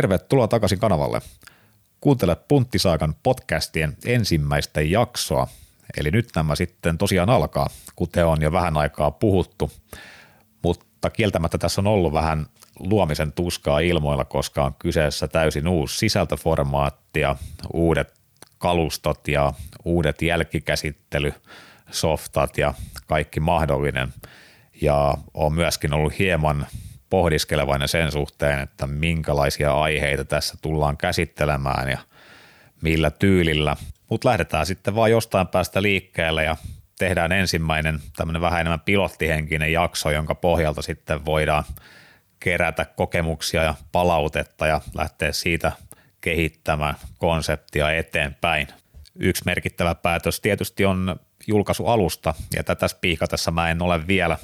[0.00, 1.20] Tervetuloa takaisin kanavalle.
[2.00, 5.46] Kuuntele Punttisaakan podcastien ensimmäistä jaksoa.
[5.96, 9.70] Eli nyt nämä sitten tosiaan alkaa, kuten on jo vähän aikaa puhuttu.
[10.62, 12.46] Mutta kieltämättä tässä on ollut vähän
[12.78, 17.36] luomisen tuskaa ilmoilla, koska on kyseessä täysin uusi sisältöformaatti ja
[17.72, 18.14] uudet
[18.58, 19.52] kalustot ja
[19.84, 22.74] uudet jälkikäsittelysoftat ja
[23.06, 24.14] kaikki mahdollinen.
[24.82, 26.66] Ja on myöskin ollut hieman
[27.10, 31.98] pohdiskelevainen sen suhteen, että minkälaisia aiheita tässä tullaan käsittelemään ja
[32.82, 33.76] millä tyylillä.
[34.08, 36.56] Mutta lähdetään sitten vaan jostain päästä liikkeelle ja
[36.98, 41.64] tehdään ensimmäinen tämmöinen vähän enemmän pilottihenkinen jakso, jonka pohjalta sitten voidaan
[42.40, 45.72] kerätä kokemuksia ja palautetta ja lähteä siitä
[46.20, 48.68] kehittämään konseptia eteenpäin.
[49.18, 54.38] Yksi merkittävä päätös tietysti on julkaisualusta ja tätä spiikatessa mä en ole vielä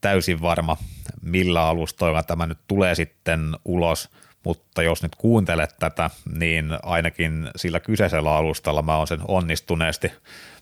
[0.00, 0.76] täysin varma,
[1.22, 4.10] millä alustoilla tämä nyt tulee sitten ulos,
[4.44, 10.12] mutta jos nyt kuuntelet tätä, niin ainakin sillä kyseisellä alustalla mä oon sen onnistuneesti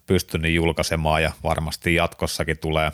[0.07, 2.93] pystynyt julkaisemaan ja varmasti jatkossakin tulee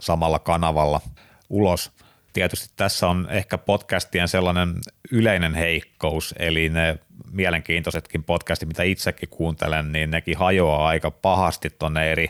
[0.00, 1.00] samalla kanavalla
[1.48, 1.92] ulos.
[2.32, 4.74] Tietysti tässä on ehkä podcastien sellainen
[5.12, 6.98] yleinen heikkous, eli ne
[7.32, 12.28] mielenkiintoisetkin podcastit, mitä itsekin kuuntelen, niin nekin hajoaa aika pahasti tuonne eri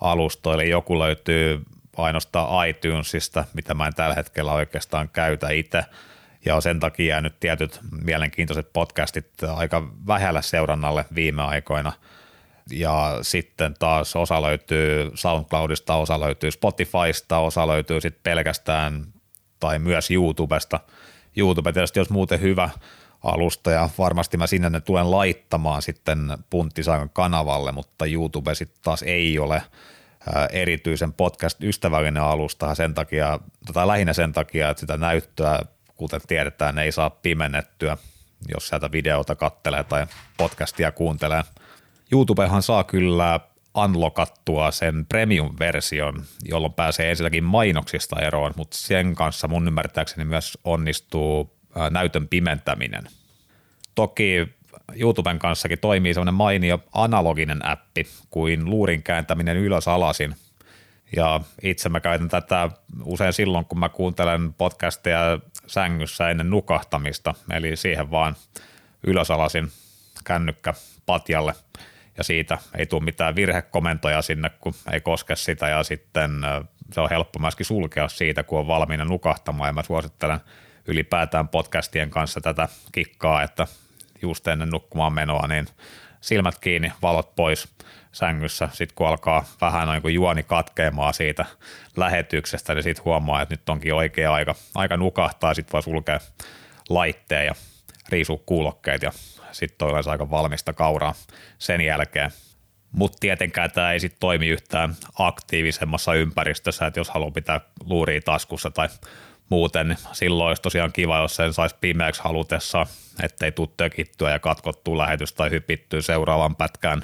[0.00, 0.64] alustoille.
[0.64, 1.62] Joku löytyy
[1.96, 5.84] ainoastaan iTunesista, mitä mä en tällä hetkellä oikeastaan käytä itse,
[6.44, 11.92] ja sen takia jäänyt tietyt mielenkiintoiset podcastit aika vähällä seurannalle viime aikoina.
[12.70, 19.06] Ja sitten taas osa löytyy SoundCloudista, osa löytyy Spotifysta, osa löytyy sitten pelkästään
[19.60, 20.80] tai myös YouTubesta.
[21.36, 22.70] YouTube tietysti olisi muuten hyvä
[23.24, 26.18] alusta ja varmasti mä sinne ne tulen laittamaan sitten
[26.50, 29.62] Punttisaakan kanavalle, mutta YouTube sitten taas ei ole–
[30.50, 35.60] erityisen podcast-ystävällinen alusta sen takia, tota lähinnä sen takia, että sitä näyttöä,
[35.96, 37.96] kuten tiedetään, ei saa pimennettyä,
[38.54, 41.42] jos sieltä videota kattelee tai podcastia kuuntelee.
[42.12, 43.40] YouTubehan saa kyllä
[43.76, 51.56] unlockattua sen premium-version, jolloin pääsee ensinnäkin mainoksista eroon, mutta sen kanssa mun ymmärtääkseni myös onnistuu
[51.90, 53.04] näytön pimentäminen.
[53.94, 54.48] Toki
[54.96, 60.36] YouTuben kanssakin toimii semmoinen mainio analoginen appi kuin luurin kääntäminen ylös alasin.
[61.16, 62.70] Ja itse mä käytän tätä
[63.04, 68.36] usein silloin, kun mä kuuntelen podcasteja sängyssä ennen nukahtamista, eli siihen vaan
[69.06, 69.68] ylösalasin
[70.24, 70.74] kännykkä
[71.06, 71.54] patjalle
[72.18, 75.68] ja siitä ei tule mitään virhekomentoja sinne, kun ei koske sitä.
[75.68, 76.30] Ja sitten
[76.92, 79.68] se on helppo myöskin sulkea siitä, kun on valmiina nukahtamaan.
[79.68, 80.40] Ja mä suosittelen
[80.86, 83.66] ylipäätään podcastien kanssa tätä kikkaa, että
[84.22, 85.66] just ennen nukkumaan menoa, niin
[86.20, 87.68] silmät kiinni, valot pois
[88.12, 88.68] sängyssä.
[88.72, 91.44] Sitten kun alkaa vähän noin kuin juoni katkeamaan siitä
[91.96, 95.54] lähetyksestä, niin sitten huomaa, että nyt onkin oikea aika, aika nukahtaa.
[95.54, 96.20] Sitten voi sulkea
[96.88, 97.54] laitteen ja
[98.08, 99.12] riisua kuulokkeet ja
[99.52, 101.14] sitten on yleensä aika valmista kauraa
[101.58, 102.30] sen jälkeen.
[102.92, 108.70] Mutta tietenkään tämä ei sitten toimi yhtään aktiivisemmassa ympäristössä, että jos haluaa pitää luuria taskussa
[108.70, 108.88] tai
[109.50, 112.86] muuten, silloin olisi tosiaan kiva, jos sen saisi pimeäksi halutessa,
[113.22, 117.02] ettei tule tökittyä ja katkottua lähetys tai hypittyä seuraavaan pätkään.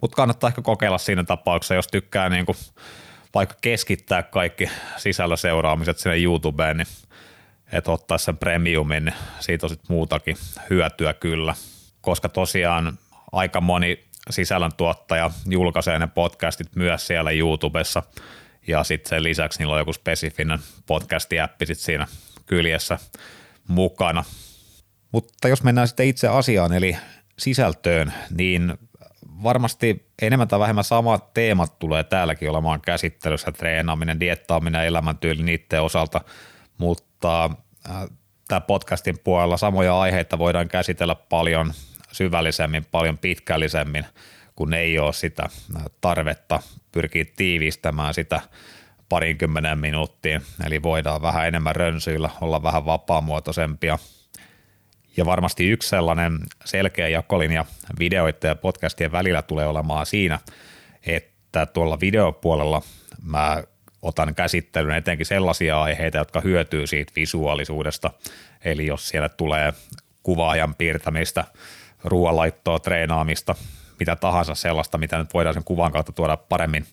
[0.00, 2.56] Mutta kannattaa ehkä kokeilla siinä tapauksessa, jos tykkää niin kuin
[3.34, 6.88] vaikka keskittää kaikki sisällä seuraamiset sinne YouTubeen, niin
[7.72, 10.36] että ottaa sen premiumin, niin siitä on sitten muutakin
[10.70, 11.54] hyötyä kyllä,
[12.00, 12.98] koska tosiaan
[13.32, 18.02] aika moni sisällöntuottaja julkaisee ne podcastit myös siellä YouTubessa–
[18.66, 22.06] ja sitten sen lisäksi niillä on joku spesifinen podcast-appi sit siinä
[22.46, 22.98] kyljessä
[23.68, 24.24] mukana.
[25.12, 26.96] Mutta jos mennään sitten itse asiaan eli
[27.38, 28.74] sisältöön, niin
[29.42, 36.20] varmasti enemmän tai vähemmän samat teemat tulee täälläkin olemaan käsittelyssä, treenaaminen, diettaaminen, elämäntyyli niiden osalta,
[36.78, 37.44] mutta
[37.90, 38.06] äh,
[38.48, 41.72] tämä podcastin puolella samoja aiheita voidaan käsitellä paljon
[42.12, 44.06] syvällisemmin, paljon pitkällisemmin–
[44.56, 45.48] kun ei ole sitä
[46.00, 48.40] tarvetta pyrkiä tiivistämään sitä
[49.08, 53.98] parinkymmenen minuuttiin, eli voidaan vähän enemmän rönsyillä, olla vähän vapaamuotoisempia.
[55.16, 57.64] Ja varmasti yksi sellainen selkeä jakolinja
[57.98, 60.38] videoiden ja podcastien välillä tulee olemaan siinä,
[61.06, 62.82] että tuolla videopuolella
[63.22, 63.62] mä
[64.02, 68.10] otan käsittelyyn etenkin sellaisia aiheita, jotka hyötyy siitä visuaalisuudesta.
[68.64, 69.72] Eli jos siellä tulee
[70.22, 71.44] kuvaajan piirtämistä,
[72.04, 73.54] ruoanlaittoa, treenaamista,
[74.02, 76.86] mitä tahansa sellaista, mitä nyt voidaan sen kuvan kautta tuoda paremmin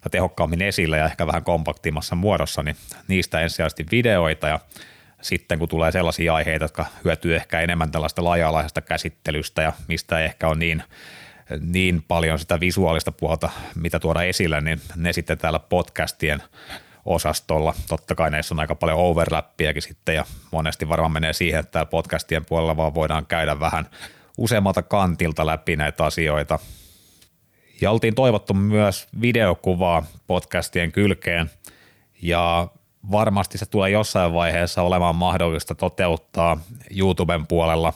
[0.00, 2.76] tai tehokkaammin esille ja ehkä vähän kompaktimmassa muodossa, niin
[3.08, 4.60] niistä ensisijaisesti videoita ja
[5.22, 10.24] sitten kun tulee sellaisia aiheita, jotka hyötyy ehkä enemmän tällaista laaja-alaisesta käsittelystä ja mistä ei
[10.24, 10.82] ehkä ole niin,
[11.60, 16.42] niin paljon sitä visuaalista puolta, mitä tuoda esille, niin ne sitten täällä podcastien
[17.04, 17.74] osastolla.
[17.88, 21.90] Totta kai näissä on aika paljon overlappiakin sitten ja monesti varmaan menee siihen, että täällä
[21.90, 23.86] podcastien puolella vaan voidaan käydä vähän
[24.36, 26.58] useammalta kantilta läpi näitä asioita.
[27.80, 31.50] Ja oltiin toivottu myös videokuvaa podcastien kylkeen.
[32.22, 32.68] Ja
[33.10, 36.58] varmasti se tulee jossain vaiheessa olemaan mahdollista toteuttaa
[36.96, 37.92] YouTuben puolella,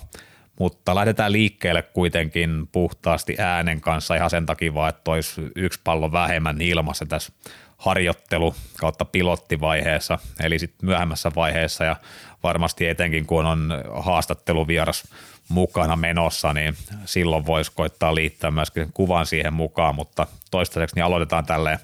[0.59, 6.13] mutta lähdetään liikkeelle kuitenkin puhtaasti äänen kanssa ihan sen takia vaan, että olisi yksi pallo
[6.13, 7.33] vähemmän ilmassa tässä
[7.77, 11.85] harjoittelu kautta pilottivaiheessa, eli sitten myöhemmässä vaiheessa.
[11.85, 11.97] Ja
[12.43, 15.05] varmasti etenkin kun on haastatteluvieras
[15.51, 21.47] mukana menossa, niin silloin voisi koittaa liittää myöskin kuvan siihen mukaan, mutta toistaiseksi niin aloitetaan
[21.47, 21.79] tälleen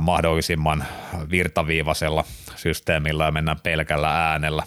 [0.00, 0.84] mahdollisimman
[1.30, 2.24] virtaviivaisella
[2.56, 4.62] systeemillä ja mennään pelkällä äänellä.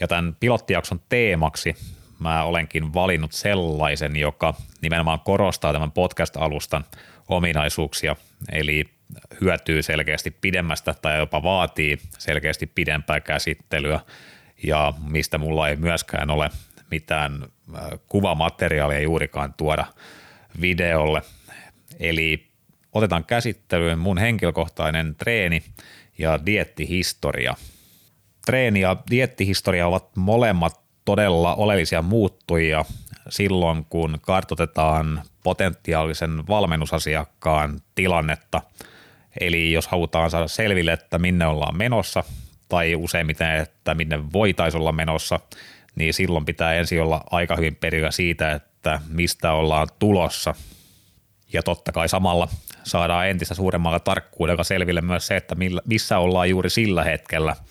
[0.00, 1.76] Ja tämän pilottijakson teemaksi
[2.18, 6.84] mä olenkin valinnut sellaisen, joka nimenomaan korostaa tämän podcast-alustan
[7.28, 8.16] ominaisuuksia,
[8.52, 8.84] eli
[9.40, 14.00] hyötyy selkeästi pidemmästä tai jopa vaatii selkeästi pidempää käsittelyä
[14.62, 16.50] ja mistä mulla ei myöskään ole
[16.90, 17.44] mitään
[18.08, 19.84] kuvamateriaalia juurikaan tuoda
[20.60, 21.22] videolle.
[22.00, 22.48] Eli
[22.92, 25.62] otetaan käsittelyyn mun henkilökohtainen treeni
[26.18, 27.54] ja diettihistoria.
[28.46, 32.84] Treeni ja diettihistoria ovat molemmat todella oleellisia muuttujia
[33.28, 38.62] silloin, kun kartotetaan potentiaalisen valmennusasiakkaan tilannetta.
[39.40, 42.24] Eli jos halutaan saada selville, että minne ollaan menossa
[42.68, 45.40] tai useimmiten, että minne voitaisiin olla menossa,
[45.98, 50.54] niin silloin pitää ensin olla aika hyvin perillä siitä, että mistä ollaan tulossa.
[51.52, 52.48] Ja totta kai samalla
[52.84, 57.56] saadaan entistä suuremmalla tarkkuudella selville myös se, että missä ollaan juuri sillä hetkellä–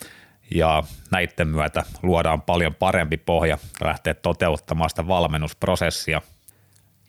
[0.55, 6.21] ja näiden myötä luodaan paljon parempi pohja lähteä toteuttamaan sitä valmennusprosessia.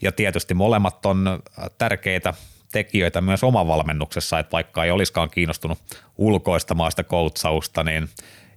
[0.02, 1.42] Ja tietysti molemmat on
[1.78, 2.34] tärkeitä
[2.72, 5.78] tekijöitä myös omavalmennuksessa, että vaikka ei olisikaan kiinnostunut
[6.16, 8.08] ulkoistamaan sitä koutsausta, niin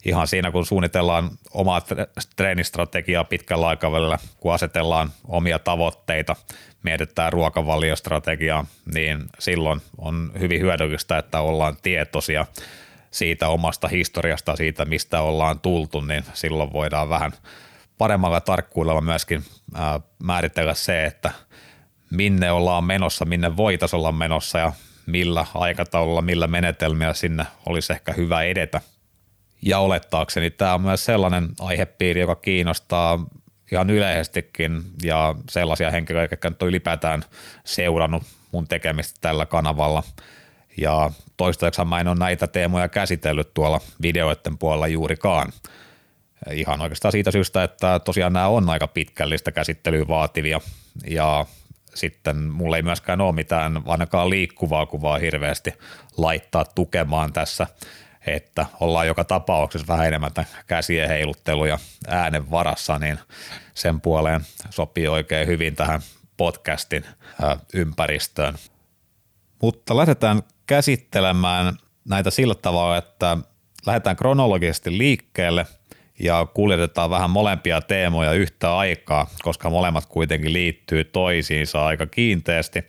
[0.05, 1.81] ihan siinä kun suunnitellaan omaa
[2.35, 6.35] treenistrategiaa pitkällä aikavälillä, kun asetellaan omia tavoitteita,
[6.83, 12.45] mietitään ruokavaliostrategiaa, niin silloin on hyvin hyödyllistä, että ollaan tietoisia
[13.11, 17.31] siitä omasta historiasta, siitä mistä ollaan tultu, niin silloin voidaan vähän
[17.97, 19.43] paremmalla tarkkuudella myöskin
[20.23, 21.31] määritellä se, että
[22.11, 24.73] minne ollaan menossa, minne voitaisiin olla menossa ja
[25.05, 28.81] millä aikataululla, millä menetelmiä sinne olisi ehkä hyvä edetä.
[29.61, 33.25] Ja olettaakseni tämä on myös sellainen aihepiiri, joka kiinnostaa
[33.71, 37.23] ihan yleisestikin ja sellaisia henkilöitä, jotka on ylipäätään
[37.63, 40.03] seurannut mun tekemistä tällä kanavalla–
[40.77, 45.53] ja toistaiseksi mä en ole näitä teemoja käsitellyt tuolla videoiden puolella juurikaan.
[46.51, 50.61] Ihan oikeastaan siitä syystä, että tosiaan nämä on aika pitkällistä käsittelyä vaativia
[51.07, 51.45] ja
[51.95, 55.73] sitten mulla ei myöskään ole mitään ainakaan liikkuvaa kuvaa hirveästi
[56.17, 57.67] laittaa tukemaan tässä,
[58.27, 60.31] että ollaan joka tapauksessa vähän enemmän
[60.67, 63.19] käsien heiluttelu ja äänen varassa, niin
[63.73, 66.01] sen puoleen sopii oikein hyvin tähän
[66.37, 67.05] podcastin
[67.73, 68.55] ympäristöön.
[69.61, 71.77] Mutta lähdetään käsittelemään
[72.09, 73.37] näitä sillä tavalla, että
[73.85, 75.65] lähdetään kronologisesti liikkeelle
[76.19, 82.83] ja kuljetetaan vähän molempia teemoja yhtä aikaa, koska molemmat kuitenkin liittyy toisiinsa aika kiinteästi.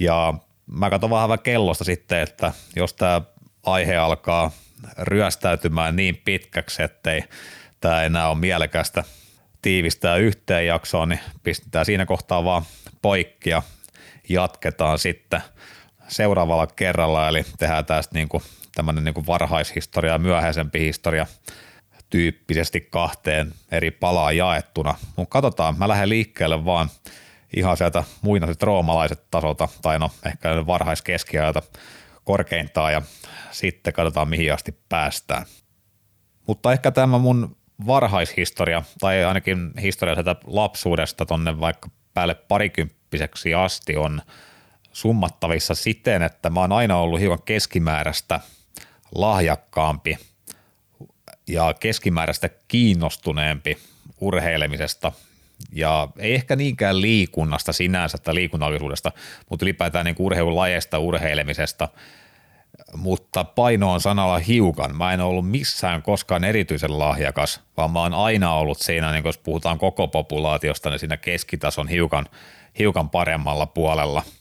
[0.00, 0.34] Ja
[0.66, 3.20] mä katson vähän kellosta sitten, että jos tämä
[3.62, 4.50] aihe alkaa
[4.98, 7.24] ryöstäytymään niin pitkäksi, ettei
[7.80, 9.04] tämä enää ole mielekästä
[9.62, 12.62] tiivistää yhteen jaksoon, niin pistetään siinä kohtaa vaan
[13.02, 13.62] poikki ja
[14.28, 15.42] jatketaan sitten–
[16.12, 18.42] seuraavalla kerralla, eli tehdään tästä niin kuin
[18.74, 21.26] tämmöinen niin kuin varhaishistoria ja myöhäisempi historia
[22.10, 24.94] tyyppisesti kahteen eri palaa jaettuna.
[25.16, 26.88] Mutta katsotaan, mä lähden liikkeelle vaan
[27.56, 31.62] ihan sieltä muinaiset roomalaiset tasolta, tai no ehkä varhaiskeskiajalta
[32.24, 33.02] korkeintaan, ja
[33.62, 35.46] sitten katsotaan mihin asti päästään.
[36.46, 43.96] Mutta ehkä tämä mun varhaishistoria, tai ainakin historia sieltä lapsuudesta tonne vaikka päälle parikymppiseksi asti
[43.96, 44.22] on–
[44.92, 48.40] summattavissa siten, että mä oon aina ollut hiukan keskimääräistä
[49.14, 50.18] lahjakkaampi
[51.48, 53.78] ja keskimääräistä kiinnostuneempi
[54.20, 55.12] urheilemisesta
[55.72, 59.12] ja ei ehkä niinkään liikunnasta sinänsä tai liikunnallisuudesta,
[59.50, 61.88] mutta ylipäätään niin urheilulajeista urheilemisesta,
[62.96, 64.96] mutta paino on sanalla hiukan.
[64.96, 69.38] Mä en ollut missään koskaan erityisen lahjakas, vaan mä oon aina ollut siinä, niin jos
[69.38, 72.26] puhutaan koko populaatiosta, niin siinä keskitason hiukan,
[72.78, 74.22] hiukan paremmalla puolella–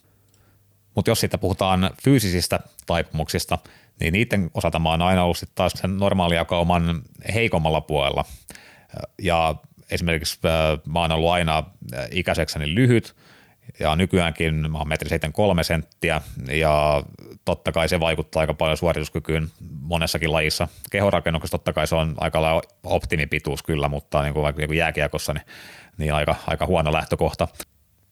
[0.96, 3.58] mutta jos siitä puhutaan fyysisistä taipumuksista,
[4.00, 7.01] niin niiden osalta mä oon aina ollut taas sen normaalijakauman
[7.34, 8.25] heikommalla puolella.
[9.22, 9.55] Ja
[9.91, 10.39] esimerkiksi
[10.88, 11.63] mä oon ollut aina
[12.12, 13.15] ikäisekseni lyhyt
[13.80, 17.03] ja nykyäänkin mä oon metri 73 senttiä ja
[17.46, 19.48] totta kai se vaikuttaa aika paljon suorituskykyyn
[19.82, 20.68] monessakin lajissa.
[20.91, 25.46] Kehorakennuksessa totta kai se on aika lailla optimipituus kyllä, mutta niin kuin vaikka jääkiekossa niin,
[25.98, 27.48] niin aika, aika huono lähtökohta.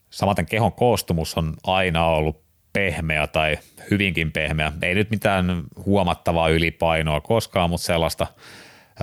[0.09, 2.41] Samaten kehon koostumus on aina ollut
[2.73, 3.57] pehmeä tai
[3.91, 4.71] hyvinkin pehmeä.
[4.81, 8.27] Ei nyt mitään huomattavaa ylipainoa koskaan, mutta sellaista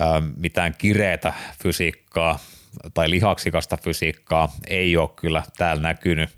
[0.00, 2.38] ää, mitään kireetä fysiikkaa
[2.95, 6.30] tai lihaksikasta fysiikkaa ei ole kyllä täällä näkynyt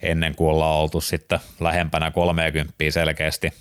[0.00, 3.52] ennen kuin ollaan oltu sitten lähempänä 30 selkeästi.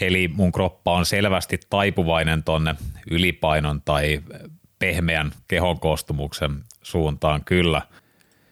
[0.00, 2.74] Eli mun kroppa on selvästi taipuvainen tonne
[3.10, 4.22] ylipainon tai
[4.78, 7.82] pehmeän kehon koostumuksen suuntaan kyllä,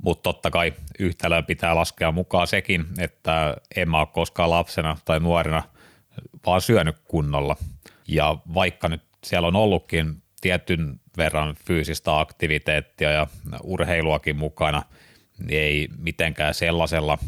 [0.02, 5.20] mutta totta kai yhtälöön pitää laskea mukaan sekin, että en mä ole koskaan lapsena tai
[5.20, 5.62] nuorena
[6.46, 7.56] vaan syönyt kunnolla.
[8.08, 13.26] Ja vaikka nyt siellä on ollutkin tietyn verran fyysistä aktiviteettia ja
[13.62, 14.82] urheiluakin mukana,
[15.38, 17.18] niin ei mitenkään sellaisella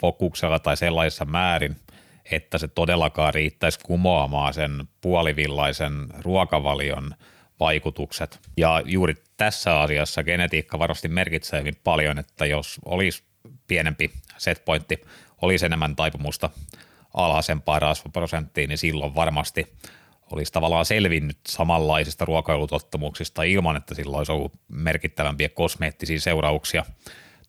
[0.00, 1.76] fokuksella tai sellaisessa määrin,
[2.30, 7.14] että se todellakaan riittäisi kumoamaan sen puolivillaisen ruokavalion
[7.60, 8.40] vaikutukset.
[8.56, 13.22] Ja juuri tässä asiassa genetiikka varmasti merkitsee hyvin paljon, että jos olisi
[13.68, 15.02] pienempi setpointti,
[15.42, 16.50] olisi enemmän taipumusta
[17.14, 19.72] alhaisempaan rasvaprosenttiin, niin silloin varmasti
[20.32, 26.84] olisi tavallaan selvinnyt samanlaisista ruokailutottumuksista ilman, että sillä olisi ollut merkittävämpiä kosmeettisia seurauksia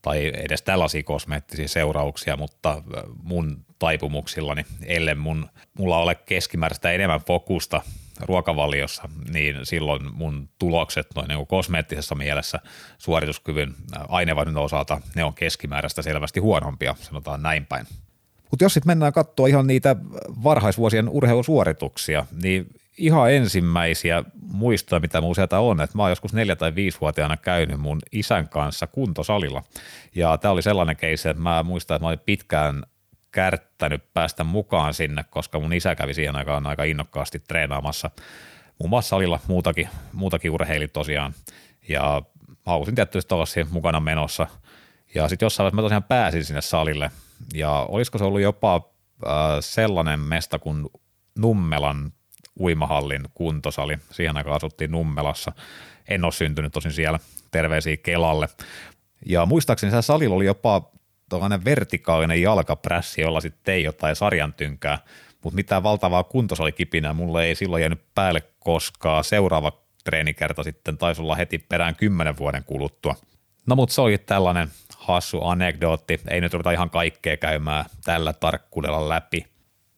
[0.01, 2.83] tai edes tällaisia kosmeettisia seurauksia, mutta
[3.23, 7.81] mun taipumuksillani, ellei mun, mulla ole keskimääräistä enemmän fokusta
[8.21, 12.59] ruokavaliossa, niin silloin mun tulokset noin niin kosmeettisessa mielessä
[12.97, 13.75] suorituskyvyn
[14.07, 17.87] aineenvaihdunnan osalta, ne on keskimääräistä selvästi huonompia, sanotaan näin päin.
[18.51, 19.95] Mutta jos sitten mennään katsoa ihan niitä
[20.43, 26.55] varhaisvuosien urheilusuorituksia, niin ihan ensimmäisiä muistoja, mitä mun sieltä on, että mä oon joskus neljä-
[26.55, 29.63] tai viisivuotiaana käynyt mun isän kanssa kuntosalilla.
[30.15, 32.83] Ja tämä oli sellainen keissi, että mä muistan, että mä olin pitkään
[33.31, 38.11] kärttänyt päästä mukaan sinne, koska mun isä kävi siihen aikaan aika innokkaasti treenaamassa
[38.79, 41.33] muun muassa salilla muutakin, muutakin urheili tosiaan.
[41.89, 42.21] Ja
[42.65, 44.47] halusin tietysti olla siinä mukana menossa.
[45.15, 47.11] Ja sitten jossain vaiheessa mä tosiaan pääsin sinne salille.
[47.53, 50.85] Ja olisiko se ollut jopa äh, sellainen mesta kuin
[51.37, 52.11] Nummelan
[52.59, 53.97] uimahallin kuntosali.
[54.11, 55.51] Siihen aikaan asuttiin Nummelassa.
[56.07, 57.19] En ole syntynyt tosin siellä.
[57.51, 58.49] Terveisiä Kelalle.
[59.25, 60.91] Ja muistaakseni siellä salilla oli jopa
[61.29, 64.99] tuollainen vertikaalinen jalkaprässi, jolla sitten ei jotain sarjan tynkää,
[65.43, 69.71] mutta mitään valtavaa kuntosalikipinää mulle ei silloin jäänyt päälle, koska seuraava
[70.03, 73.15] treenikerta sitten taisi olla heti perään kymmenen vuoden kuluttua.
[73.65, 74.71] No mutta se oli tällainen
[75.07, 79.45] hassu anekdootti, ei nyt ruveta ihan kaikkea käymään tällä tarkkuudella läpi.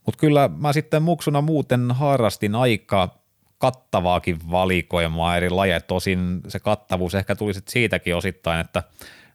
[0.05, 3.19] Mutta kyllä mä sitten muksuna muuten harrastin aika
[3.57, 8.83] kattavaakin valikoimaa eri lajeja, tosin se kattavuus ehkä tuli sitten siitäkin osittain, että–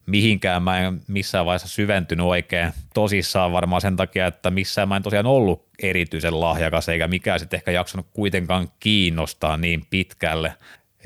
[0.06, 5.02] mihinkään mä en missään vaiheessa syventynyt oikein tosissaan varmaan sen takia, että missään mä en
[5.02, 10.54] tosiaan ollut erityisen lahjakas eikä mikään sitten ehkä jaksanut kuitenkaan kiinnostaa niin pitkälle.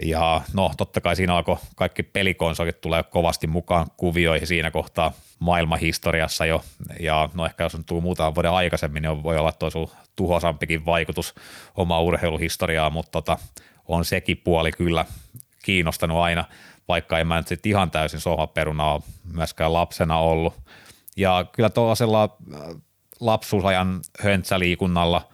[0.04, 6.46] Ja no totta kai siinä alkoi kaikki pelikonsolit tulee kovasti mukaan kuvioihin siinä kohtaa maailmanhistoriassa
[6.46, 6.64] jo.
[7.00, 9.78] Ja no ehkä jos on tullut muutaman vuoden aikaisemmin, niin voi olla, että olisi
[10.16, 11.34] tuhoisampikin vaikutus
[11.74, 13.38] omaa urheiluhistoriaa, mutta tota,
[13.88, 15.04] on sekin puoli kyllä
[15.62, 16.44] kiinnostanut aina–
[16.88, 19.02] vaikka en mä nyt sitten ihan täysin sohvaperuna ole
[19.32, 20.54] myöskään lapsena ollut.
[21.16, 22.60] Ja kyllä tuollaisella äh,
[23.20, 25.28] lapsuusajan höntsäliikunnalla,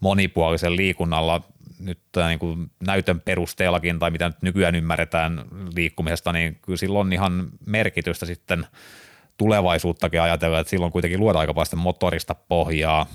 [0.00, 1.40] monipuolisen liikunnalla
[1.80, 5.44] nyt niin kuin näytön perusteellakin tai mitä nyt nykyään ymmärretään
[5.74, 8.66] liikkumisesta, niin kyllä silloin on ihan merkitystä sitten
[9.36, 13.06] tulevaisuuttakin ajatella, että silloin kuitenkin luodaan aika paljon motorista pohjaa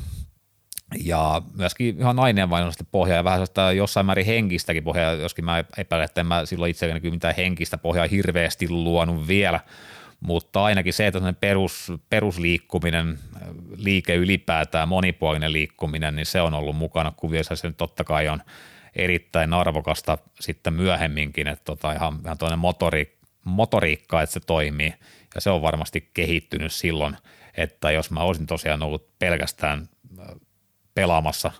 [1.03, 6.05] ja myöskin ihan aineenvainoista pohjaa ja vähän sellaista jossain määrin henkistäkin pohjaa, joskin mä epäilen,
[6.05, 9.60] että en mä silloin itselleni kyllä mitään henkistä pohjaa hirveästi luonut vielä,
[10.25, 13.20] mutta ainakin se, että perus, perusliikkuminen,
[13.77, 18.41] liike ylipäätään, monipuolinen liikkuminen, niin se on ollut mukana kuvioissa, se totta kai on
[18.96, 24.94] erittäin arvokasta sitten myöhemminkin, että tota ihan, ihan toinen motori, motoriikka, että se toimii,
[25.36, 27.17] ja se on varmasti kehittynyt silloin,
[27.58, 29.89] että jos mä olisin tosiaan ollut pelkästään
[30.94, 31.51] pelaamassa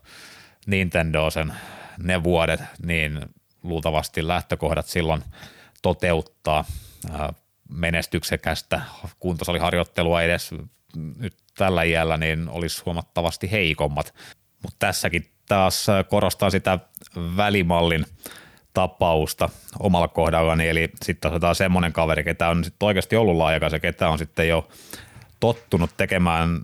[0.66, 1.54] Nintendo sen
[1.98, 3.22] ne vuodet, niin
[3.64, 5.24] luultavasti lähtökohdat silloin
[5.82, 6.66] toteuttaa
[7.70, 8.82] menestyksekästä
[9.20, 10.52] kuntosaliharjoittelua edes
[11.18, 14.14] nyt tällä iällä, niin olisi huomattavasti heikommat.
[14.64, 16.80] Mutta tässäkin taas korostaa sitä
[17.38, 18.06] välimallin
[18.74, 23.80] tapausta omalla kohdallani, eli sitten otetaan semmoinen kaveri, ketä on sitten oikeasti ollut laajakas ja
[23.80, 24.68] ketä on sitten jo
[25.40, 26.62] tottunut tekemään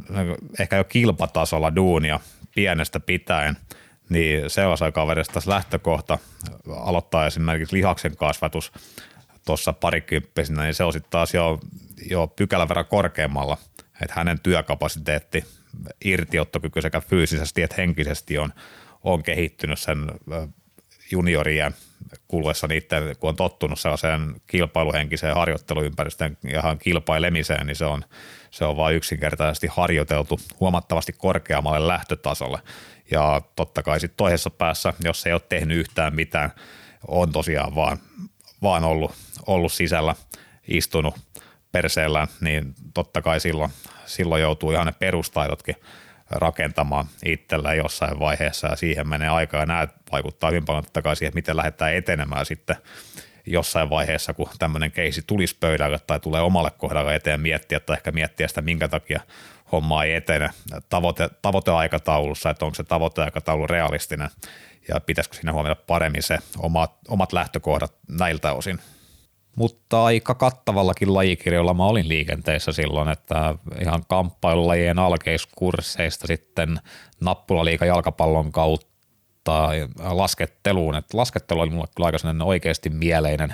[0.60, 2.20] ehkä jo kilpatasolla duunia
[2.56, 3.58] pienestä pitäen,
[4.10, 6.18] niin sellaisen kaverista lähtökohta
[6.76, 8.72] aloittaa esimerkiksi lihaksen kasvatus
[9.46, 11.60] tuossa parikymppisenä, niin se on sitten taas jo,
[12.10, 13.58] jo pykälän verran korkeammalla,
[14.02, 15.46] että hänen työkapasiteetti,
[16.06, 18.54] irtiottokyky sekä fyysisesti että henkisesti on,
[19.04, 20.12] on kehittynyt sen
[21.12, 21.76] juniorien
[22.28, 28.04] kuluessa niiden, kun on tottunut sellaiseen kilpailuhenkiseen harjoitteluympäristön ja kilpailemiseen, niin se on,
[28.52, 32.60] se on vain yksinkertaisesti harjoiteltu huomattavasti korkeammalle lähtötasolle.
[33.12, 36.52] Ja totta kai sitten toisessa päässä, jos ei ole tehnyt yhtään mitään,
[37.08, 37.98] on tosiaan vaan,
[38.62, 39.12] vaan ollut,
[39.48, 40.16] ollut sisällä,
[40.68, 41.16] istunut
[41.72, 43.72] perseellä, niin totta kai silloin,
[44.06, 45.76] silloin joutuu ihan ne perustaidotkin
[46.32, 51.16] rakentamaan itsellä jossain vaiheessa ja siihen menee aikaa ja nämä vaikuttaa hyvin paljon totta kai
[51.16, 52.76] siihen, miten lähdetään etenemään sitten
[53.46, 58.12] jossain vaiheessa, kun tämmöinen keisi tulisi pöydälle tai tulee omalle kohdalle eteen miettiä tai ehkä
[58.12, 59.22] miettiä sitä, minkä takia
[59.72, 60.50] homma ei etene
[60.90, 64.30] tavoite, tavoiteaikataulussa, että onko se tavoiteaikataulu realistinen
[64.94, 68.80] ja pitäisikö siinä huomioida paremmin se omat, omat lähtökohdat näiltä osin.
[69.56, 76.80] Mutta aika kattavallakin lajikirjoilla mä olin liikenteessä silloin, että ihan kamppailulajien alkeiskursseista sitten
[77.22, 79.70] nappulaliika jalkapallon kautta
[80.00, 80.96] lasketteluun.
[80.96, 83.54] että laskettelu oli mulle kyllä aika oikeasti mieleinen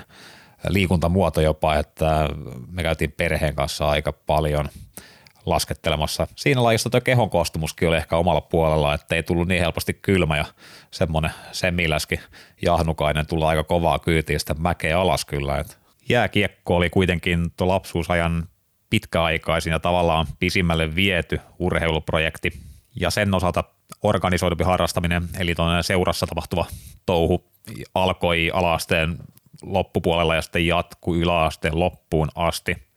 [0.68, 2.28] liikuntamuoto jopa, että
[2.70, 4.68] me käytiin perheen kanssa aika paljon–
[5.48, 6.26] laskettelemassa.
[6.36, 10.36] Siinä lajissa tuo kehon koostumuskin oli ehkä omalla puolella, että ei tullut niin helposti kylmä
[10.36, 10.44] ja
[10.90, 12.20] semmoinen semmiläski
[12.62, 15.58] jahnukainen tulla aika kovaa kyytiä sitä mäkeä alas kyllä.
[15.58, 15.78] Et
[16.08, 18.48] jääkiekko oli kuitenkin tuo lapsuusajan
[18.90, 22.52] pitkäaikaisin ja tavallaan pisimmälle viety urheiluprojekti
[22.96, 23.64] ja sen osalta
[24.02, 26.66] organisoidumpi harrastaminen, eli tuonne seurassa tapahtuva
[27.06, 27.44] touhu
[27.94, 29.18] alkoi alasteen
[29.62, 32.76] loppupuolella ja sitten jatkui yläasteen loppuun asti–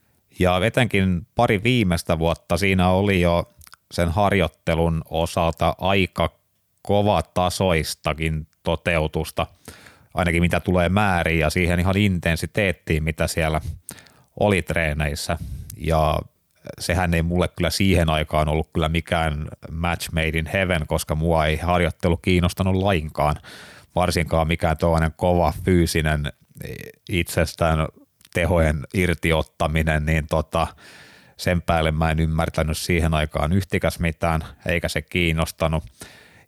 [0.41, 3.49] ja etenkin pari viimeistä vuotta siinä oli jo
[3.91, 6.29] sen harjoittelun osalta aika
[6.81, 9.47] kova tasoistakin toteutusta,
[10.13, 13.61] ainakin mitä tulee määriin ja siihen ihan intensiteettiin, mitä siellä
[14.39, 15.37] oli treeneissä.
[15.77, 16.19] Ja
[16.79, 21.45] sehän ei mulle kyllä siihen aikaan ollut kyllä mikään match made in heaven, koska mua
[21.45, 23.35] ei harjoittelu kiinnostanut lainkaan,
[23.95, 26.33] varsinkaan mikään tuollainen kova fyysinen
[27.09, 27.87] itsestään
[28.33, 30.67] tehojen irtiottaminen, niin tota,
[31.37, 35.83] sen päälle mä en ymmärtänyt siihen aikaan yhtikäs mitään, eikä se kiinnostanut.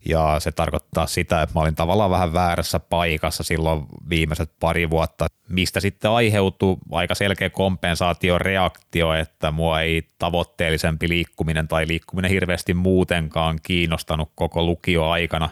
[0.08, 5.26] Ja se tarkoittaa sitä, että mä olin tavallaan vähän väärässä paikassa silloin viimeiset pari vuotta,
[5.48, 13.58] mistä sitten aiheutuu aika selkeä kompensaatioreaktio, että mua ei tavoitteellisempi liikkuminen tai liikkuminen hirveästi muutenkaan
[13.62, 15.50] kiinnostanut koko lukioaikana,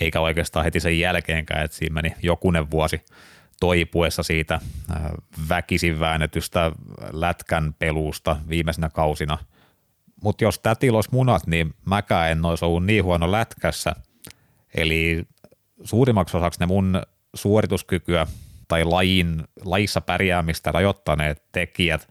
[0.00, 3.00] eikä oikeastaan heti sen jälkeenkään, että siinä meni jokunen vuosi
[3.60, 5.02] toipuessa siitä äh,
[5.48, 6.72] väkisin väännetystä
[7.12, 9.38] lätkän peluusta viimeisenä kausina.
[10.22, 13.94] Mutta jos tätillä olisi munat, niin mäkään en olisi ollut niin huono lätkässä.
[14.74, 15.22] Eli
[15.84, 17.02] suurimmaksi osaksi ne mun
[17.34, 18.26] suorituskykyä
[18.68, 22.08] tai lajin, lajissa pärjäämistä rajoittaneet tekijät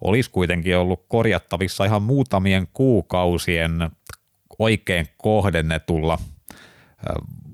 [0.00, 3.90] olisi kuitenkin ollut korjattavissa ihan muutamien kuukausien
[4.58, 6.58] oikein kohdennetulla äh,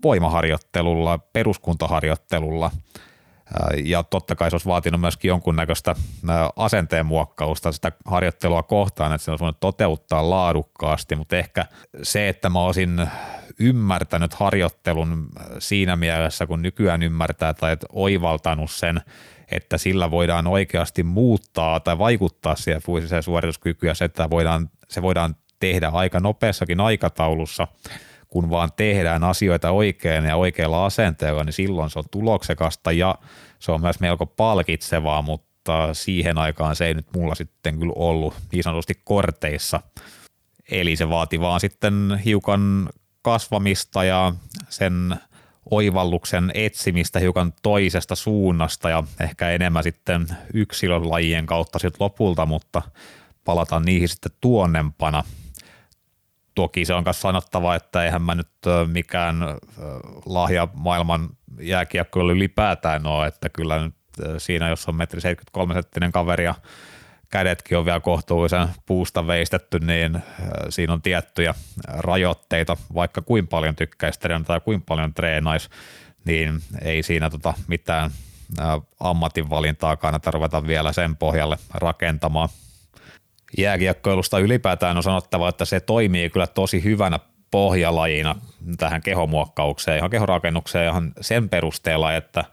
[0.02, 2.70] voimaharjoittelulla, peruskuntaharjoittelulla–
[3.84, 5.94] ja totta kai se olisi vaatinut myöskin jonkunnäköistä
[6.56, 11.66] asenteen muokkausta sitä harjoittelua kohtaan, että se olisi voinut toteuttaa laadukkaasti, mutta ehkä
[12.02, 13.08] se, että mä olisin
[13.58, 15.28] ymmärtänyt harjoittelun
[15.58, 19.00] siinä mielessä, kun nykyään ymmärtää tai oivaltanut sen,
[19.50, 25.02] että sillä voidaan oikeasti muuttaa tai vaikuttaa siihen fyysiseen suorituskykyyn ja se, että voidaan, se
[25.02, 27.68] voidaan tehdä aika nopeassakin aikataulussa–
[28.28, 33.14] kun vaan tehdään asioita oikein ja oikealla asenteella, niin silloin se on tuloksekasta ja
[33.58, 38.34] se on myös melko palkitsevaa, mutta siihen aikaan se ei nyt mulla sitten kyllä ollut
[38.52, 39.80] niin sanotusti korteissa.
[40.70, 42.88] Eli se vaati vaan sitten hiukan
[43.22, 44.32] kasvamista ja
[44.68, 45.16] sen
[45.70, 52.82] oivalluksen etsimistä hiukan toisesta suunnasta ja ehkä enemmän sitten yksilölajien kautta sitten lopulta, mutta
[53.44, 55.24] palataan niihin sitten tuonnempana–
[56.56, 58.48] Toki se on myös sanottava, että eihän mä nyt
[58.86, 59.36] mikään
[60.26, 61.28] lahja maailman
[61.60, 63.94] jääkiekkoilu ylipäätään ole, että kyllä nyt
[64.38, 66.54] siinä, jos on metri 73 senttinen kaveri ja
[67.30, 70.18] kädetkin on vielä kohtuullisen puusta veistetty, niin
[70.68, 71.54] siinä on tiettyjä
[71.88, 75.68] rajoitteita, vaikka kuin paljon tykkäisi tai kuin paljon treenaisi,
[76.24, 78.10] niin ei siinä tota mitään
[79.00, 82.48] ammatinvalintaa kannata ruveta vielä sen pohjalle rakentamaan–
[83.58, 87.18] jääkiekkoilusta ylipäätään on sanottava, että se toimii kyllä tosi hyvänä
[87.50, 88.34] pohjalajina
[88.78, 92.44] tähän kehomuokkaukseen, ihan kehorakennukseen ihan sen perusteella, että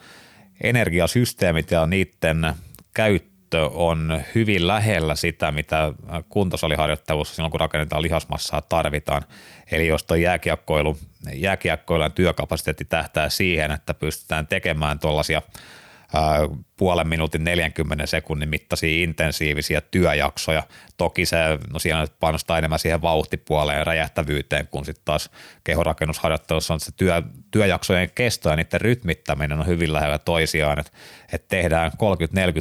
[0.64, 2.54] energiasysteemit ja niiden
[2.94, 5.94] käyttö on hyvin lähellä sitä, mitä
[6.30, 9.22] kuntosaliharjoittelussa silloin, kun rakennetaan lihasmassaa tarvitaan.
[9.72, 10.98] Eli jos tuo jääkiekkoilu,
[11.34, 15.42] jääkiekkoilujen työkapasiteetti tähtää siihen, että pystytään tekemään tuollaisia
[16.78, 20.64] puolen minuutin 40 sekunnin mittaisia intensiivisiä työjaksoja.
[20.98, 21.38] Toki se,
[21.74, 25.30] no siellä panostaa enemmän siihen vauhtipuoleen ja räjähtävyyteen, kun sitten taas
[25.64, 27.22] kehorakennusharjoittelussa on se työ,
[27.52, 30.92] työjaksojen kesto ja niiden rytmittäminen on hyvin lähellä toisiaan, että
[31.34, 31.96] et tehdään 30-40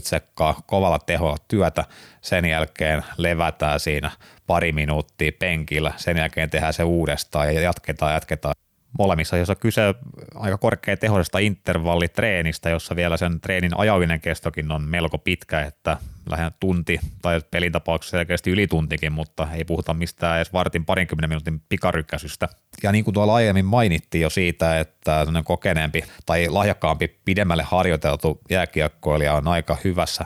[0.02, 1.84] sekkaa kovalla teholla työtä,
[2.20, 4.10] sen jälkeen levätään siinä
[4.46, 8.54] pari minuuttia penkillä, sen jälkeen tehdään se uudestaan ja jatketaan, jatketaan
[8.98, 9.94] molemmissa, jossa kyse
[10.34, 15.96] aika korkea tehoisesta intervallitreenistä, jossa vielä sen treenin ajallinen kestokin on melko pitkä, että
[16.30, 21.30] lähinnä tunti tai pelin tapauksessa selkeästi yli tuntikin, mutta ei puhuta mistään edes vartin parinkymmenen
[21.30, 22.48] minuutin pikarykkäsystä.
[22.82, 29.34] Ja niin kuin tuolla aiemmin mainittiin jo siitä, että kokeneempi tai lahjakkaampi pidemmälle harjoiteltu jääkiekkoilija
[29.34, 30.24] on aika hyvässä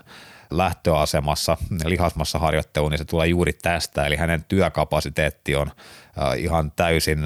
[0.50, 5.70] lähtöasemassa lihasmassa harjoitteluun, niin se tulee juuri tästä, eli hänen työkapasiteetti on
[6.36, 7.18] ihan täysin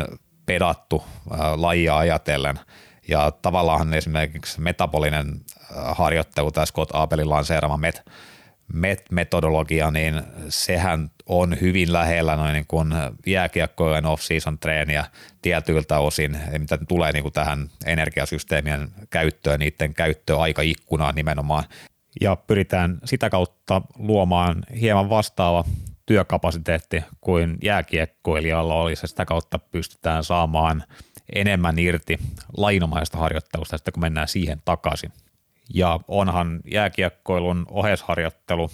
[0.50, 1.04] pedattu
[1.56, 2.60] lajia ajatellen.
[3.08, 5.40] Ja tavallaan esimerkiksi metabolinen
[5.92, 8.02] harjoittelu tai Scott Abelin lanseerama MET,
[8.72, 12.92] MET-metodologia, niin sehän on hyvin lähellä noin niin kuin
[13.26, 15.04] jääkiekkojen off-season treeniä
[15.42, 21.64] tietyiltä osin, mitä tulee niin kuin tähän energiasysteemien käyttöön, niiden käyttöaikaikkunaan nimenomaan.
[22.20, 25.64] Ja pyritään sitä kautta luomaan hieman vastaava
[26.10, 30.84] työkapasiteetti kuin jääkiekkoilijalla oli, ja sitä kautta pystytään saamaan
[31.34, 32.18] enemmän irti
[32.56, 35.12] lainomaista harjoittelusta, sitten kun mennään siihen takaisin.
[35.74, 38.70] Ja onhan jääkiekkoilun ohesharjoittelu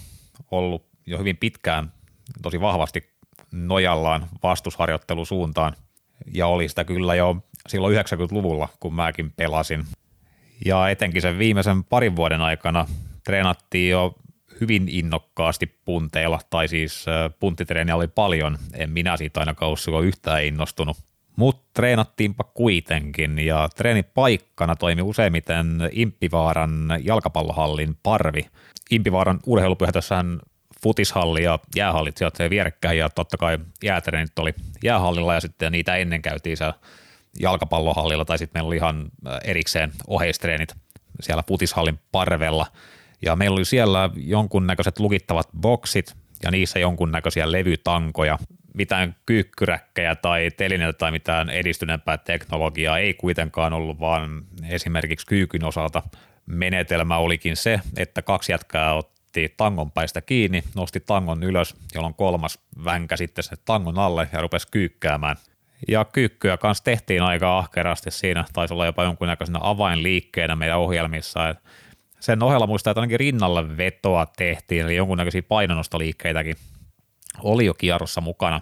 [0.51, 1.91] ollut jo hyvin pitkään
[2.41, 3.09] tosi vahvasti
[3.51, 5.73] nojallaan vastusharjoittelusuuntaan,
[6.33, 9.85] ja oli sitä kyllä jo silloin 90-luvulla, kun mäkin pelasin.
[10.65, 12.85] Ja etenkin sen viimeisen parin vuoden aikana
[13.23, 14.15] treenattiin jo
[14.61, 17.05] hyvin innokkaasti punteilla, tai siis
[17.39, 20.97] punttitreeniä oli paljon, en minä siitä ainakaan ole yhtään innostunut.
[21.35, 23.39] Mutta treenattiinpa kuitenkin.
[23.39, 28.47] Ja treenipaikkana toimi useimmiten Impivaaran jalkapallohallin parvi.
[28.91, 30.39] Impivaaran urheilupyhätössähän
[30.83, 32.97] futishalli ja jäähallit sijoittuivat vierekkäin.
[32.97, 36.73] Ja totta kai jäätreenit oli jäähallilla ja sitten niitä ennen käytiin siellä
[37.39, 38.25] jalkapallohallilla.
[38.25, 39.05] Tai sitten meillä oli ihan
[39.43, 40.73] erikseen oheistreenit
[41.21, 42.65] siellä futishallin parvella–
[43.21, 48.39] ja meillä oli siellä jonkunnäköiset lukittavat boksit ja niissä jonkunnäköisiä levytankoja.
[48.73, 56.03] Mitään kyykkyräkkejä tai telineitä tai mitään edistyneempää teknologiaa ei kuitenkaan ollut, vaan esimerkiksi kyykyn osalta
[56.45, 62.59] menetelmä olikin se, että kaksi jätkää otti tangon päistä kiinni, nosti tangon ylös, jolloin kolmas
[62.83, 65.35] vänkä sitten sen tangon alle ja rupesi kyykkäämään.
[65.87, 71.69] Ja kyykkyä kanssa tehtiin aika ahkerasti siinä, taisi olla jopa jonkunnäköisenä avainliikkeenä meidän ohjelmissa, että
[72.27, 76.55] sen ohella muistaa, että ainakin rinnalle vetoa tehtiin, eli jonkunnäköisiä painonnostoliikkeitäkin
[77.43, 78.61] oli jo kierrossa mukana.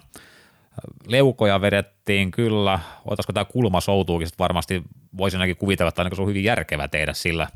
[1.06, 4.82] Leukoja vedettiin kyllä, otaisiko tämä kulma soutuukin, varmasti
[5.16, 7.48] voisin ainakin kuvitella, että ainakin se on hyvin järkevä tehdä sillä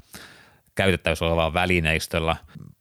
[0.74, 2.36] käytettävissä olevalla välineistöllä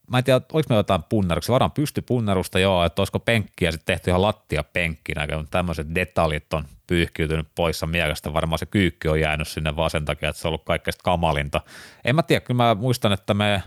[0.10, 3.86] mä en tiedä, oliko me jotain punneruksia, varmaan pysty punnerusta joo, että olisiko penkkiä sitten
[3.94, 9.20] tehty ihan lattia penkkinä, kun tämmöiset detaljit on pyyhkiytynyt poissa mielestä, varmaan se kyykky on
[9.20, 11.62] jäänyt sinne vaan sen takia, että se on ollut kaikkein kamalinta.
[12.06, 13.64] En mä tiedä, kyllä mä muistan, että me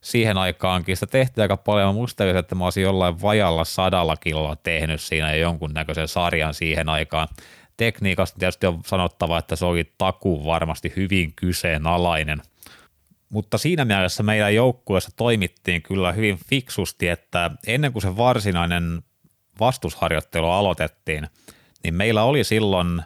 [0.00, 1.88] siihen aikaankin sitä tehtiin aika paljon.
[1.88, 7.28] Mä muistelin, että mä olisin jollain vajalla sadalla kiloa tehnyt siinä jonkunnäköisen sarjan siihen aikaan.
[7.76, 12.42] Tekniikasta tietysti on sanottava, että se oli taku varmasti hyvin kyseenalainen–
[13.32, 19.02] mutta siinä mielessä meidän joukkueessa toimittiin kyllä hyvin fiksusti, että ennen kuin se varsinainen
[19.60, 21.28] vastusharjoittelu aloitettiin,
[21.84, 23.02] niin meillä oli silloin,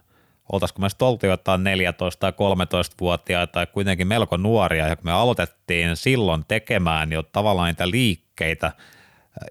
[0.53, 5.97] oltaisiko me oltiin jotain 14 tai 13-vuotiaita tai kuitenkin melko nuoria, ja kun me aloitettiin
[5.97, 8.73] silloin tekemään jo tavallaan niitä liikkeitä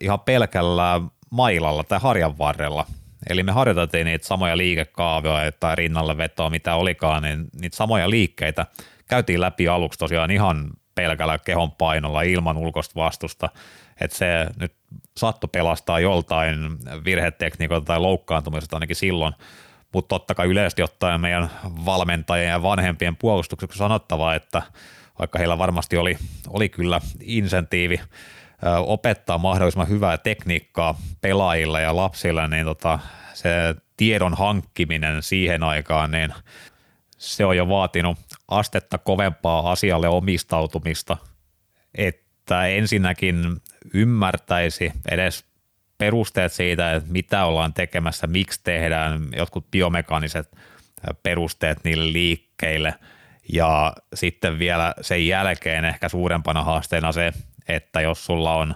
[0.02, 2.86] ihan pelkällä mailalla tai harjan varrella.
[3.30, 8.66] Eli me harjoitettiin niitä samoja liikekaavioita tai rinnalle vetoa, mitä olikaan, niin niitä samoja liikkeitä–
[9.08, 13.50] käytiin läpi aluksi tosiaan ihan pelkällä kehon painolla ilman ulkoista vastusta,
[14.02, 14.74] että se nyt
[15.18, 16.56] sattui pelastaa joltain
[17.06, 19.34] virhetekniikoilta tai loukkaantumisesta ainakin silloin,
[19.94, 21.50] mutta totta kai yleisesti ottaen meidän
[21.86, 24.62] valmentajien ja vanhempien puolustukseksi sanottava, että
[25.20, 26.18] vaikka heillä varmasti oli,
[26.50, 28.02] oli kyllä insentiivi
[28.86, 33.00] opettaa mahdollisimman hyvää tekniikkaa pelaajille ja lapsille, niin tota,
[33.34, 36.34] se tiedon hankkiminen siihen aikaan, niin
[37.18, 41.18] se on jo vaatinut astetta kovempaa asialle omistautumista,
[41.96, 43.62] että ensinnäkin
[43.94, 45.46] ymmärtäisi edes
[45.98, 50.58] perusteet siitä, että mitä ollaan tekemässä, miksi tehdään jotkut biomekaniset
[51.24, 52.96] perusteet niille liikkeille.
[53.54, 57.34] Ja sitten vielä sen jälkeen ehkä suurempana haasteena se,
[57.68, 58.76] että jos sulla on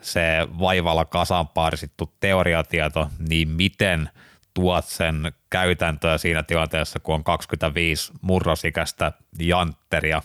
[0.00, 0.22] se
[0.58, 4.08] vaivalla kasan parsittu teoriatieto, niin miten–
[4.54, 10.22] tuot sen käytäntöä siinä tilanteessa, kun on 25 murrosikäistä jantteria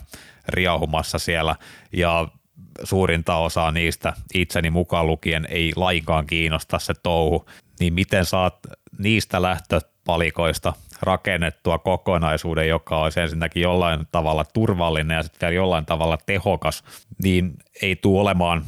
[0.48, 1.56] riahumassa siellä
[1.92, 2.28] ja
[2.82, 7.46] suurinta osaa niistä itseni mukaan lukien ei lainkaan kiinnosta se touhu,
[7.80, 8.58] niin miten saat
[8.98, 16.18] niistä lähtöpalikoista rakennettua kokonaisuuden, joka olisi ensinnäkin jollain tavalla turvallinen ja sitten vielä jollain tavalla
[16.26, 16.84] tehokas,
[17.22, 18.64] niin ei tule olemaan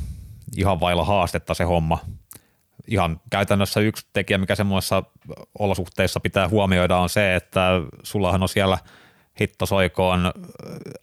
[0.56, 1.98] ihan vailla haastetta se homma.
[2.86, 5.02] Ihan käytännössä yksi tekijä, mikä semmoisessa
[5.58, 8.78] olosuhteissa pitää huomioida on se, että sullahan on siellä
[9.40, 10.32] hittosoikoon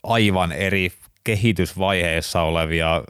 [0.04, 0.91] aivan eri
[1.24, 3.04] kehitysvaiheessa olevia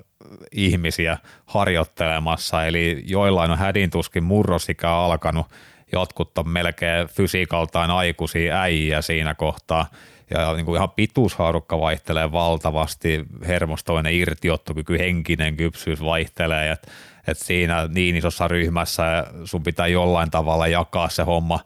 [0.52, 5.48] ihmisiä harjoittelemassa, eli joillain on hädintuskin murrosikä alkanut,
[5.92, 9.86] jotkut on melkein fysiikaltaan aikuisia äijä siinä kohtaa,
[10.30, 16.92] ja niin kuin ihan pituushaarukka vaihtelee valtavasti, hermostoinen irtiottokyky, henkinen kypsyys vaihtelee, että
[17.28, 21.60] et siinä niin isossa ryhmässä sun pitää jollain tavalla jakaa se homma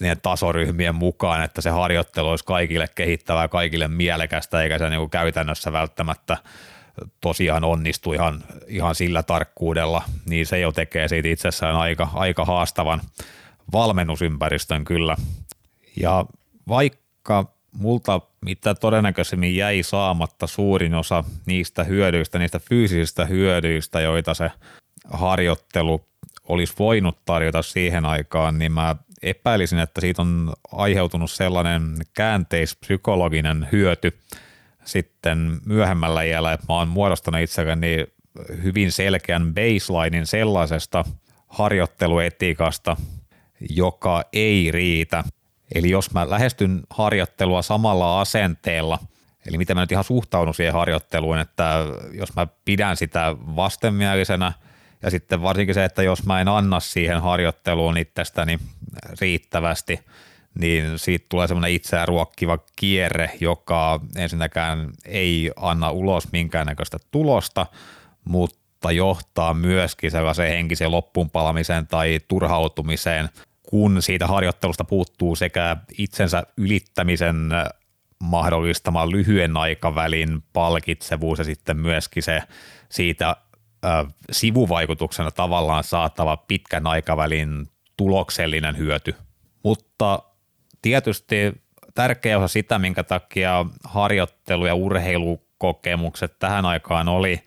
[0.00, 5.10] niiden tasoryhmien mukaan, että se harjoittelu olisi kaikille kehittävää, kaikille mielekästä, eikä se niin kuin
[5.10, 6.36] käytännössä välttämättä
[7.20, 13.00] tosiaan onnistu ihan, ihan sillä tarkkuudella, niin se jo tekee siitä itsessään aika, aika haastavan
[13.72, 15.16] valmennusympäristön kyllä.
[16.00, 16.26] Ja
[16.68, 24.50] vaikka multa mitä todennäköisemmin jäi saamatta suurin osa niistä hyödyistä, niistä fyysisistä hyödyistä, joita se
[25.10, 26.04] harjoittelu
[26.48, 34.18] olisi voinut tarjota siihen aikaan, niin mä epäilisin, että siitä on aiheutunut sellainen käänteispsykologinen hyöty
[34.84, 38.06] sitten myöhemmällä iällä, että mä oon muodostanut itselleni
[38.62, 41.04] hyvin selkeän baselinein sellaisesta
[41.48, 42.96] harjoitteluetiikasta,
[43.70, 45.24] joka ei riitä.
[45.74, 48.98] Eli jos mä lähestyn harjoittelua samalla asenteella,
[49.46, 54.52] eli miten mä nyt ihan suhtaudun siihen harjoitteluun, että jos mä pidän sitä vastenmielisenä–
[55.02, 58.58] ja sitten varsinkin se, että jos mä en anna siihen harjoitteluun itsestäni
[59.20, 60.00] riittävästi,
[60.54, 67.66] niin siitä tulee semmoinen itseään ruokkiva kierre, joka ensinnäkään ei anna ulos minkäännäköistä tulosta,
[68.24, 73.28] mutta johtaa myöskin sellaiseen henkiseen loppuunpalamiseen tai turhautumiseen,
[73.62, 77.50] kun siitä harjoittelusta puuttuu sekä itsensä ylittämisen
[78.18, 82.42] mahdollistama lyhyen aikavälin palkitsevuus ja sitten myöskin se
[82.88, 83.36] siitä
[84.30, 87.66] sivuvaikutuksena tavallaan saatava pitkän aikavälin
[87.96, 89.14] tuloksellinen hyöty.
[89.62, 90.22] Mutta
[90.82, 91.52] tietysti
[91.94, 97.40] tärkeä osa sitä, minkä takia harjoittelu- ja urheilukokemukset tähän aikaan oli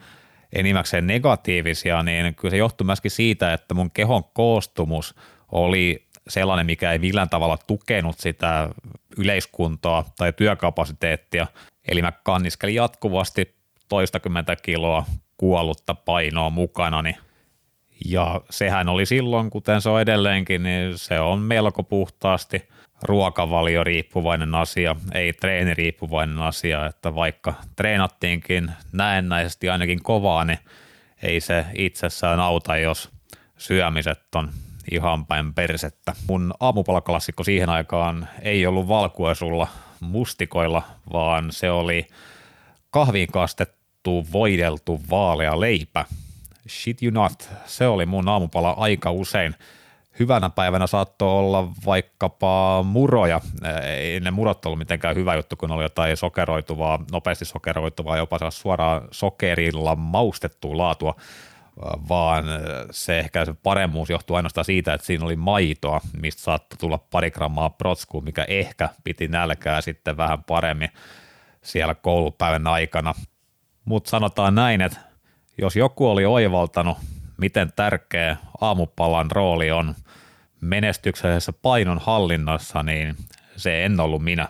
[0.56, 5.16] enimmäkseen negatiivisia, niin kyllä se johtui myöskin siitä, että mun kehon koostumus
[5.52, 8.70] oli sellainen, mikä ei millään tavalla tukenut sitä
[9.18, 11.48] yleiskuntoa tai työkapasiteettia.
[11.88, 13.56] Eli mä kanniskelin jatkuvasti
[13.90, 15.06] toistakymmentä kiloa
[15.38, 17.16] kuollutta painoa mukanani.
[18.06, 22.70] Ja sehän oli silloin, kuten se on edelleenkin, niin se on melko puhtaasti
[23.04, 30.60] ruokavalio riippuvainen asia, ei treeni riippuvainen asia, että vaikka treenattiinkin näennäisesti ainakin kovaa, niin
[31.24, 33.10] ei se itsessään auta, jos
[33.58, 34.50] syömiset on
[34.92, 36.14] ihan päin persettä.
[36.28, 39.68] Mun aamupalaklassikko siihen aikaan ei ollut valkuesulla
[40.00, 42.08] mustikoilla, vaan se oli
[42.90, 46.06] kahviin kastettu tuotettu, voideltu, vaalea leipä.
[46.70, 49.56] Shit you not, se oli mun aamupala aika usein.
[50.20, 53.42] Hyvänä päivänä saattoi olla vaikkapa muroja.
[53.84, 59.02] Ei ne murot ollut mitenkään hyvä juttu, kun oli jotain sokeroituvaa, nopeasti sokeroituvaa, jopa suoraan
[59.12, 61.16] sokerilla maustettua laatua,
[62.10, 62.46] vaan
[62.92, 67.32] se ehkä se paremmuus johtuu ainoastaan siitä, että siinä oli maitoa, mistä saattoi tulla pari
[67.32, 70.90] grammaa protskua, mikä ehkä piti nälkää sitten vähän paremmin
[71.62, 73.14] siellä koulupäivän aikana–
[73.86, 75.00] mutta sanotaan näin, että
[75.58, 76.98] jos joku oli oivaltanut,
[77.38, 79.96] miten tärkeä aamupalan rooli on
[80.62, 83.16] menestyksellisessä painon hallinnassa, niin
[83.56, 84.48] se en ollut minä.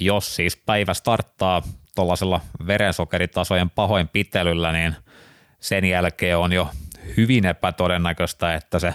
[0.00, 1.62] Jos siis päivä starttaa
[1.94, 4.96] tuollaisella verensokeritasojen pahoinpitelyllä, niin
[5.60, 6.70] sen jälkeen on jo
[7.16, 8.94] hyvin epätodennäköistä, että se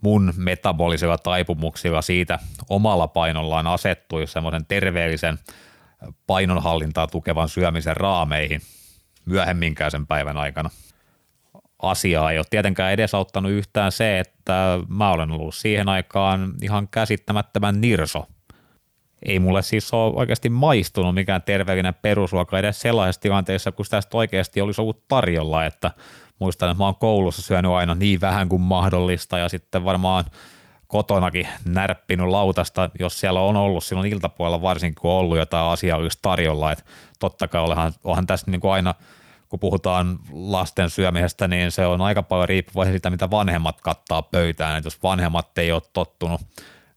[0.00, 5.38] mun metabolisilla taipumuksilla siitä omalla painollaan asettuisi semmoisen terveellisen
[6.26, 8.60] painonhallintaa tukevan syömisen raameihin
[9.24, 10.70] myöhemminkään sen päivän aikana.
[11.82, 17.80] Asiaa ei ole tietenkään edesauttanut yhtään se, että mä olen ollut siihen aikaan ihan käsittämättömän
[17.80, 18.26] nirso.
[19.22, 24.60] Ei mulle siis ole oikeasti maistunut mikään terveellinen perusruoka edes sellaisessa tilanteessa, kun tästä oikeasti
[24.60, 25.90] olisi ollut tarjolla, että
[26.38, 30.24] muistan, että mä oon koulussa syönyt aina niin vähän kuin mahdollista ja sitten varmaan–
[30.86, 35.98] kotonakin närppinyt lautasta, jos siellä on ollut silloin iltapuolella varsinkin, kun on ollut jotain asiaa
[35.98, 36.84] olisi tarjolla, että
[37.18, 38.94] totta kai onhan, onhan tässä niin kuin aina,
[39.48, 44.76] kun puhutaan lasten syömisestä, niin se on aika paljon riippuvainen siitä, mitä vanhemmat kattaa pöytään,
[44.76, 46.40] että jos vanhemmat ei ole tottunut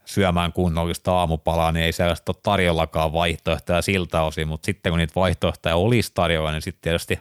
[0.06, 5.16] syömään kunnollista aamupalaa, niin ei sellaista ole tarjollakaan vaihtoehtoja siltä osin, mutta sitten kun niitä
[5.16, 7.20] vaihtoehtoja olisi tarjolla, niin sitten tietysti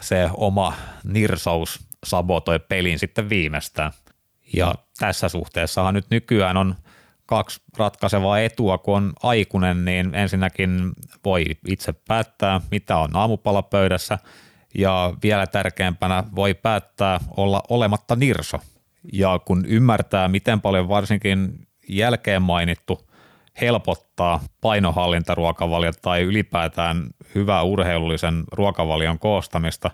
[0.00, 0.72] se oma
[1.04, 3.92] nirsous sabotoi pelin sitten viimeistään.
[4.52, 6.74] Ja tässä suhteessahan nyt nykyään on
[7.26, 10.92] kaksi ratkaisevaa etua, kun on aikuinen, niin ensinnäkin
[11.24, 14.18] voi itse päättää, mitä on aamupalapöydässä,
[14.74, 18.58] ja vielä tärkeämpänä voi päättää olla olematta nirso.
[19.12, 23.08] Ja kun ymmärtää, miten paljon varsinkin jälkeen mainittu
[23.60, 29.90] helpottaa painohallintaruokavaliota tai ylipäätään hyvää urheilullisen ruokavalion koostamista,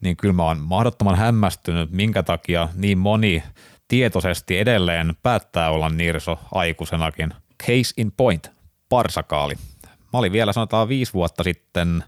[0.00, 3.42] niin kyllä mä oon mahdottoman hämmästynyt, minkä takia niin moni
[3.88, 7.34] tietoisesti edelleen päättää olla nirso aikuisenakin.
[7.62, 8.50] Case in point,
[8.88, 9.54] parsakaali.
[9.84, 12.04] Mä olin vielä sanotaan viisi vuotta sitten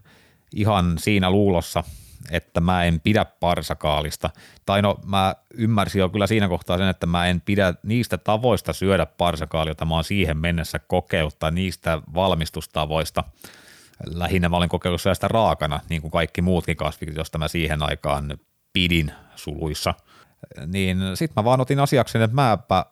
[0.55, 1.83] ihan siinä luulossa,
[2.31, 4.29] että mä en pidä parsakaalista.
[4.65, 8.73] Tai no mä ymmärsin jo kyllä siinä kohtaa sen, että mä en pidä niistä tavoista
[8.73, 13.23] syödä parsakaalia, jota mä oon siihen mennessä kokeillut, tai niistä valmistustavoista.
[14.05, 18.37] Lähinnä mä olin kokeillut sitä raakana, niin kuin kaikki muutkin kasvikit, josta mä siihen aikaan
[18.73, 19.93] pidin suluissa.
[20.67, 22.85] Niin sit mä vaan otin asiakseni, että mäpä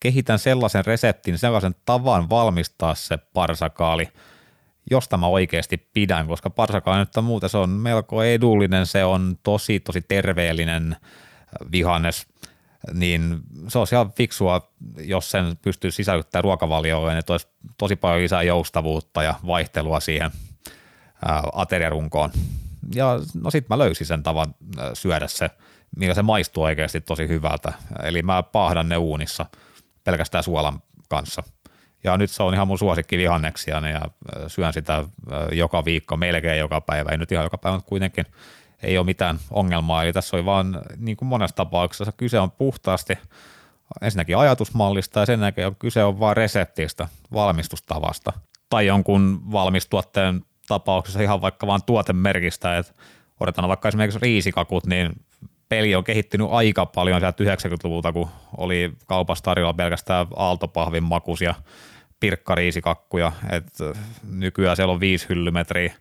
[0.00, 4.08] kehitän sellaisen reseptin, sellaisen tavan valmistaa se parsakaali–
[4.90, 9.80] josta mä oikeasti pidän, koska parsakaan nyt muuten se on melko edullinen, se on tosi
[9.80, 10.96] tosi terveellinen
[11.72, 12.26] vihannes,
[12.92, 18.42] niin se on ihan fiksua, jos sen pystyy sisällyttämään ruokavalioon, niin olisi tosi paljon lisää
[18.42, 20.30] joustavuutta ja vaihtelua siihen
[21.52, 22.30] ateriarunkoon.
[22.94, 24.54] Ja no sit mä löysin sen tavan
[24.94, 25.50] syödä se,
[25.96, 27.72] millä se maistuu oikeasti tosi hyvältä.
[28.02, 29.46] Eli mä paahdan ne uunissa
[30.04, 31.42] pelkästään suolan kanssa–
[32.06, 34.00] ja nyt se on ihan mun suosikki vihanneksia ja
[34.48, 35.04] syön sitä
[35.52, 38.26] joka viikko, melkein joka päivä, ei nyt ihan joka päivä, mutta kuitenkin
[38.82, 40.04] ei ole mitään ongelmaa.
[40.04, 43.18] Eli tässä oli vaan niin kuin monessa tapauksessa kyse on puhtaasti
[44.02, 48.32] ensinnäkin ajatusmallista ja sen jälkeen kyse on vain reseptistä, valmistustavasta
[48.70, 52.92] tai jonkun valmistuotteen tapauksessa ihan vaikka vain tuotemerkistä, että
[53.40, 55.12] odotetaan vaikka esimerkiksi riisikakut, niin
[55.68, 61.54] peli on kehittynyt aika paljon sieltä 90-luvulta, kun oli kaupassa tarjolla pelkästään aaltopahvin makuisia
[62.20, 63.84] pirkkariisikakkuja, että
[64.30, 65.92] nykyään siellä on viisi hyllymetriä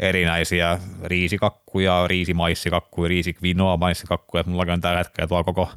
[0.00, 5.68] erinäisiä riisikakkuja, riisimaissikakkuja, riisikvinoa maissikakkuja, mulla on tällä hetkellä tuo koko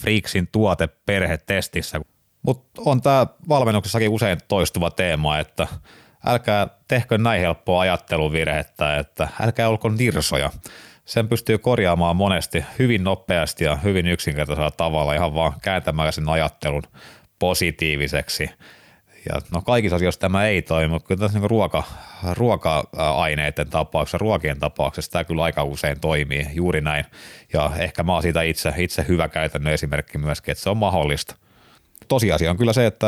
[0.00, 2.00] Freaksin tuoteperhe testissä.
[2.42, 5.66] Mutta on tämä valmennuksessakin usein toistuva teema, että
[6.26, 10.50] älkää tehkö näin helppoa ajatteluvirhettä, että älkää olko nirsoja.
[11.04, 16.82] Sen pystyy korjaamaan monesti hyvin nopeasti ja hyvin yksinkertaisella tavalla ihan vaan kääntämällä sen ajattelun
[17.38, 18.50] positiiviseksi–
[19.28, 21.82] ja no kaikissa asioissa tämä ei toimi, mutta kyllä tässä niin ruoka,
[22.32, 27.04] ruoka-aineiden tapauksessa, ruokien tapauksessa tämä kyllä aika usein toimii juuri näin.
[27.52, 31.36] Ja ehkä mä oon siitä itse, itse hyvä käytännön esimerkki myöskin, että se on mahdollista.
[32.08, 33.06] Tosiasia on kyllä se, että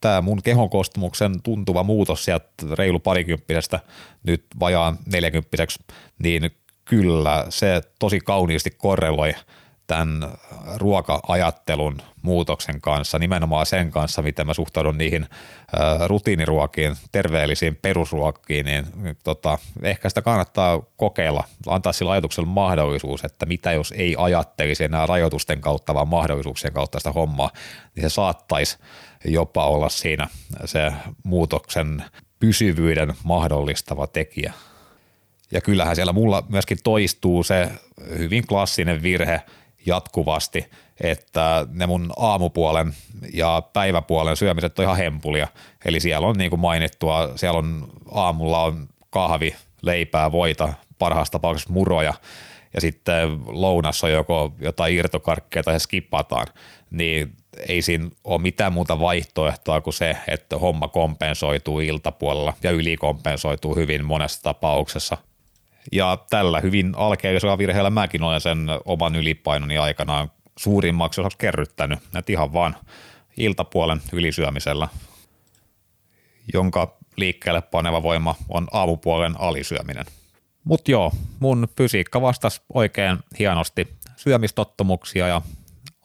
[0.00, 2.48] tämä mun kehon koostumuksen tuntuva muutos sieltä
[2.78, 3.80] reilu parikymppisestä
[4.22, 5.84] nyt vajaan neljäkymppiseksi,
[6.22, 6.50] niin
[6.88, 9.34] kyllä se tosi kauniisti korreloi–
[9.88, 10.32] tämän
[10.76, 15.26] ruoka-ajattelun muutoksen kanssa, nimenomaan sen kanssa, miten mä suhtaudun niihin
[16.06, 18.86] rutiiniruokiin, terveellisiin perusruokkiin, niin
[19.24, 25.06] tota, ehkä sitä kannattaa kokeilla, antaa sillä ajatuksella mahdollisuus, että mitä jos ei ajattelisi enää
[25.06, 27.50] rajoitusten kautta, vaan mahdollisuuksien kautta sitä hommaa,
[27.94, 28.78] niin se saattaisi
[29.24, 30.28] jopa olla siinä
[30.64, 30.92] se
[31.24, 32.04] muutoksen
[32.40, 34.52] pysyvyyden mahdollistava tekijä.
[35.50, 37.70] Ja kyllähän siellä mulla myöskin toistuu se
[38.18, 39.42] hyvin klassinen virhe–
[39.88, 42.94] jatkuvasti, että ne mun aamupuolen
[43.34, 45.48] ja päiväpuolen syömiset on ihan hempulia.
[45.84, 51.72] Eli siellä on niin kuin mainittua, siellä on aamulla on kahvi, leipää, voita, parhaassa tapauksessa
[51.72, 52.14] muroja
[52.74, 56.46] ja sitten lounassa on joko jotain irtokarkkeja tai se skipataan,
[56.90, 57.32] niin
[57.68, 64.04] ei siinä ole mitään muuta vaihtoehtoa kuin se, että homma kompensoituu iltapuolella ja ylikompensoituu hyvin
[64.04, 65.16] monessa tapauksessa.
[65.92, 72.32] Ja tällä hyvin alkeellisella virheellä mäkin olen sen oman ylipainoni aikanaan suurimmaksi osaksi kerryttänyt, että
[72.32, 72.76] ihan vaan
[73.36, 74.88] iltapuolen ylisyömisellä,
[76.54, 80.06] jonka liikkeelle paneva voima on aamupuolen alisyöminen.
[80.64, 85.42] Mutta joo, mun fysiikka vastasi oikein hienosti syömistottumuksia ja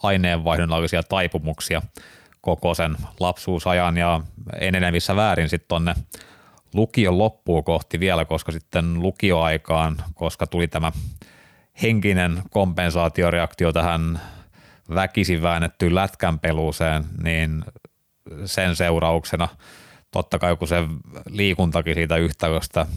[0.03, 1.81] aineenvaihdunnallisia taipumuksia
[2.41, 4.21] koko sen lapsuusajan ja
[4.59, 5.93] enenevissä väärin sitten tonne
[6.73, 10.91] lukion loppuun kohti vielä, koska sitten lukioaikaan, koska tuli tämä
[11.81, 14.19] henkinen kompensaatioreaktio tähän
[14.95, 17.65] väkisin väännettyyn lätkänpeluuseen, niin
[18.45, 19.47] sen seurauksena
[20.11, 20.83] totta kai kun se
[21.29, 22.87] liikuntakin siitä yhtälöstä äh,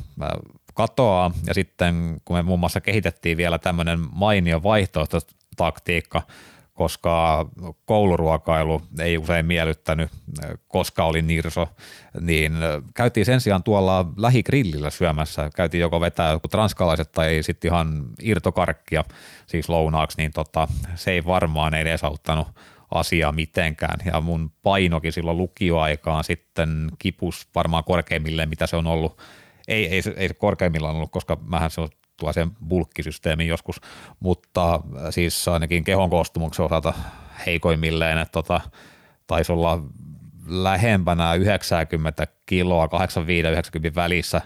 [0.74, 1.30] katoaa.
[1.46, 6.22] Ja sitten kun me muun muassa kehitettiin vielä tämmöinen mainio vaihtoehtotaktiikka,
[6.76, 7.46] koska
[7.84, 10.10] kouluruokailu ei usein miellyttänyt,
[10.68, 11.68] koska oli nirso,
[12.20, 12.52] niin
[12.94, 15.50] käytiin sen sijaan tuolla lähigrillillä syömässä.
[15.56, 19.04] Käytiin joko vetää joku transkalaiset tai sitten ihan irtokarkkia,
[19.46, 22.48] siis lounaaksi, niin tota, se ei varmaan edesauttanut
[22.90, 23.98] asiaa mitenkään.
[24.04, 29.18] Ja mun painokin silloin lukioaikaan sitten kipus varmaan korkeimmilleen, mitä se on ollut.
[29.68, 31.88] Ei, ei, ei korkeimmillaan ollut, koska mähän se on
[32.32, 33.80] sen bulkkisysteemin joskus,
[34.20, 36.94] mutta äh, siis ainakin kehon koostumuksen osalta
[37.46, 38.60] heikoimmilleen, että tota,
[39.26, 39.82] taisi olla
[40.46, 42.90] lähempänä 90 kiloa, 85-90
[43.94, 44.40] välissä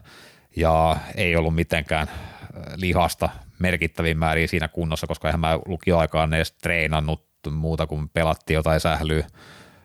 [0.56, 6.52] ja ei ollut mitenkään äh, lihasta merkittäviin määriin siinä kunnossa, koska eihän mä lukioaikaan edes
[6.52, 9.26] treenannut muuta kuin pelattiin jotain sählyä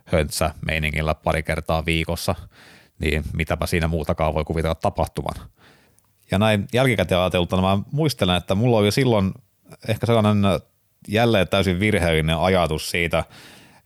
[0.06, 2.36] höntsä meiningillä pari kertaa viikossa,
[3.00, 5.36] niin mitäpä siinä muutakaan voi kuvitella tapahtuvan.
[6.32, 9.32] Ja näin jälkikäteen ajateltuna mä muistelen, että mulla oli silloin
[9.88, 10.38] ehkä sellainen
[11.08, 13.24] jälleen täysin virheellinen ajatus siitä,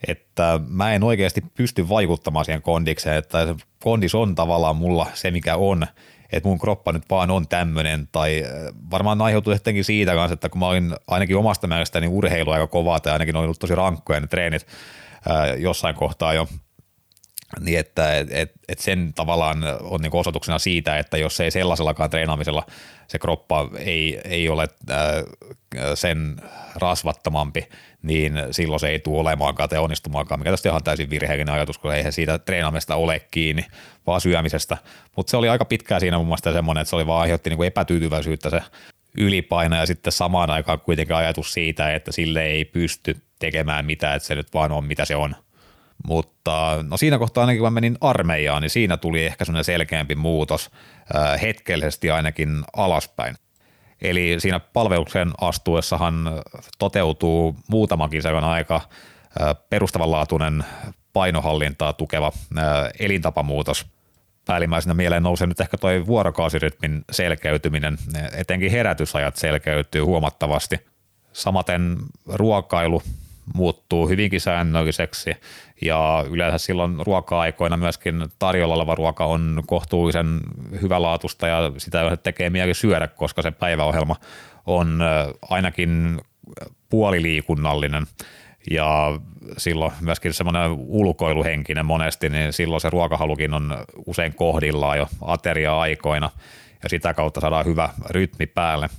[0.08, 5.32] että mä en oikeasti pysty vaikuttamaan siihen kondikseen, että se kondis on tavallaan mulla se,
[5.32, 5.88] mikä on,
[6.32, 10.50] että mun kroppa nyt vaan on tämmöinen, tai äh, varmaan aiheutuu jotenkin siitä kanssa, että
[10.50, 14.20] kun mä olin ainakin omasta mielestäni urheilu aika kovaa, tai ainakin on ollut tosi rankkoja
[14.20, 14.68] ne treenit
[15.30, 16.48] ää, äh, jossain kohtaa jo,
[17.60, 22.10] niin että et, et, et sen tavallaan on niin osoituksena siitä, että jos ei sellaisellakaan
[22.10, 22.66] treenaamisella
[23.08, 24.98] se kroppa ei, ei ole äh,
[25.96, 26.36] sen
[26.76, 27.70] rasvattomampi,
[28.02, 31.94] niin silloin se ei tule olemaankaan tai onnistumaankaan, mikä tästä ihan täysin virheellinen ajatus, kun
[31.94, 33.66] eihän siitä treenaamista ole kiinni,
[34.08, 34.78] vaan syömisestä.
[35.16, 37.64] Mutta se oli aika pitkään siinä mun mielestä semmoinen, että se oli vaan aiheutti niin
[37.64, 38.62] epätyytyväisyyttä se
[39.18, 44.28] ylipaino ja sitten samaan aikaan kuitenkin ajatus siitä, että sille ei pysty tekemään mitään, että
[44.28, 45.36] se nyt vaan on mitä se on–
[46.08, 50.16] mutta no siinä kohtaa ainakin kun mä menin armeijaan, niin siinä tuli ehkä semmoinen selkeämpi
[50.16, 50.72] muutos
[51.16, 53.36] äh, hetkellisesti ainakin alaspäin.
[54.02, 56.16] Eli siinä palveluksen astuessahan
[56.80, 60.64] toteutuu muutamakin sellainen aika äh, perustavanlaatuinen
[61.14, 62.64] painohallintaa tukeva äh,
[63.00, 63.86] elintapamuutos.
[64.46, 67.98] Päällimmäisenä mieleen nousee nyt ehkä toi vuorokausirytmin selkeytyminen,
[68.34, 70.80] etenkin herätysajat selkeytyy huomattavasti.
[71.34, 73.02] Samaten ruokailu
[73.54, 75.36] muuttuu hyvinkin säännölliseksi.
[75.82, 80.40] Ja yleensä silloin ruoka-aikoina myöskin tarjolla oleva ruoka on kohtuullisen
[80.82, 84.16] hyvälaatusta ja sitä tekee mieli syödä, koska se päiväohjelma
[84.66, 85.00] on
[85.50, 86.22] ainakin
[86.90, 88.08] puoliliikunnallinen.
[88.72, 89.20] Ja
[89.58, 96.30] silloin myöskin semmoinen ulkoiluhenkinen monesti, niin silloin se ruokahalukin on usein kohdillaan jo ateria-aikoina.
[96.84, 98.90] Ja sitä kautta saadaan hyvä rytmi päälle.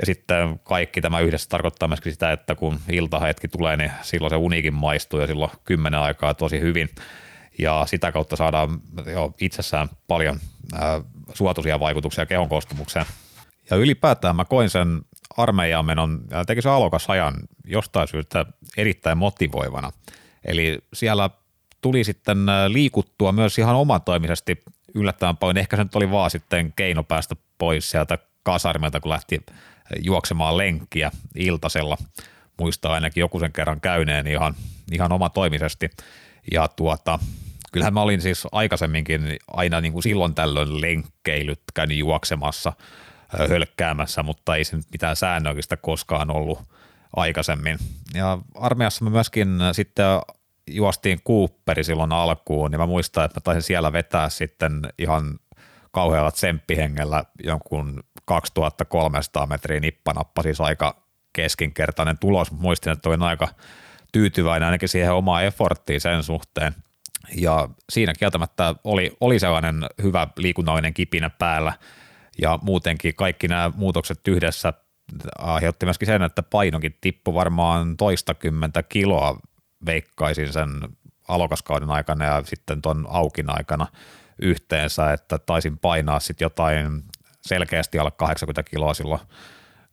[0.00, 4.36] Ja sitten kaikki tämä yhdessä tarkoittaa myöskin sitä, että kun iltahetki tulee, niin silloin se
[4.36, 6.88] unikin maistuu ja silloin kymmenen aikaa tosi hyvin.
[7.58, 8.80] Ja sitä kautta saadaan
[9.12, 10.40] jo itsessään paljon
[10.74, 11.00] ää,
[11.34, 13.06] suotuisia vaikutuksia kehon koostumukseen.
[13.70, 15.02] Ja ylipäätään mä koin sen
[15.36, 17.34] armeijaan menon teki se alokas ajan
[17.64, 19.92] jostain syystä erittäin motivoivana.
[20.44, 21.30] Eli siellä
[21.80, 22.38] tuli sitten
[22.68, 24.62] liikuttua myös ihan omatoimisesti
[24.94, 25.58] yllättävän paljon.
[25.58, 29.40] Ehkä se nyt oli vaan sitten keino päästä pois sieltä kasarmelta, kun lähti
[29.98, 31.96] juoksemaan lenkkiä iltasella.
[32.58, 34.54] Muistaa ainakin joku sen kerran käyneen ihan,
[34.92, 35.90] ihan omatoimisesti.
[36.52, 37.18] Ja tuota,
[37.72, 42.72] kyllähän mä olin siis aikaisemminkin aina niin kuin silloin tällöin lenkkeilyt, käynyt juoksemassa,
[43.48, 46.58] hölkkäämässä, mutta ei se mitään säännöllistä koskaan ollut
[47.16, 47.78] aikaisemmin.
[48.14, 50.06] Ja armeijassa me myöskin sitten
[50.66, 55.38] juostiin Cooperi silloin alkuun, niin mä muistan, että mä taisin siellä vetää sitten ihan
[55.90, 60.96] kauhealla tsemppihengellä jonkun 2300 metriä nippanappa, siis aika
[61.32, 62.52] keskinkertainen tulos.
[62.52, 63.48] Muistin, että olin aika
[64.12, 66.74] tyytyväinen ainakin siihen omaan efforttiin sen suhteen.
[67.36, 71.72] Ja siinä kieltämättä oli, oli sellainen hyvä liikunnallinen kipinä päällä
[72.38, 74.72] ja muutenkin kaikki nämä muutokset yhdessä
[75.38, 79.38] aiheutti myöskin sen, että painokin tippui varmaan toistakymmentä kiloa
[79.86, 80.68] veikkaisin sen
[81.28, 83.86] alokaskauden aikana ja sitten tuon aukin aikana
[84.42, 87.02] yhteensä, että taisin painaa sitten jotain
[87.46, 89.20] selkeästi alle 80 kiloa silloin,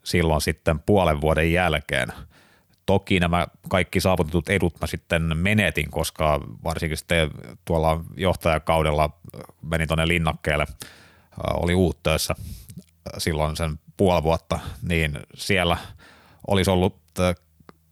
[0.03, 2.13] silloin sitten puolen vuoden jälkeen.
[2.85, 7.29] Toki nämä kaikki saavutetut edut mä sitten menetin, koska varsinkin sitten
[7.65, 9.09] tuolla johtajakaudella
[9.61, 10.65] menin tuonne linnakkeelle,
[11.53, 12.35] oli uuttöissä
[13.17, 15.77] silloin sen puoli vuotta, niin siellä
[16.47, 17.01] olisi ollut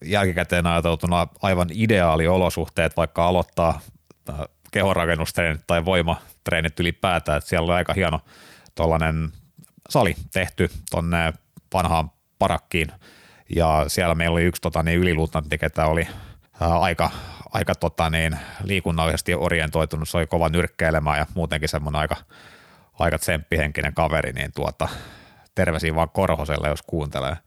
[0.06, 3.80] jälkikäteen ajateltuna aivan ideaali olosuhteet vaikka aloittaa
[4.72, 8.20] kehonrakennustreenit tai voimatreenit ylipäätään, että siellä oli aika hieno
[8.76, 9.32] tuollainen
[9.90, 11.34] sali tehty tonne
[11.74, 12.92] vanhaan parakkiin
[13.56, 16.08] ja siellä meillä oli yksi tota, niin yliluutnantti, ketä oli
[16.62, 17.10] ää, aika,
[17.54, 22.16] aika tota, niin, liikunnallisesti orientoitunut, se oli kova nyrkkeilemään ja muutenkin semmoinen aika,
[23.00, 24.88] aika tsemppihenkinen kaveri, niin tuota,
[25.56, 27.38] terveisiä vaan Korhoselle, jos kuuntelee.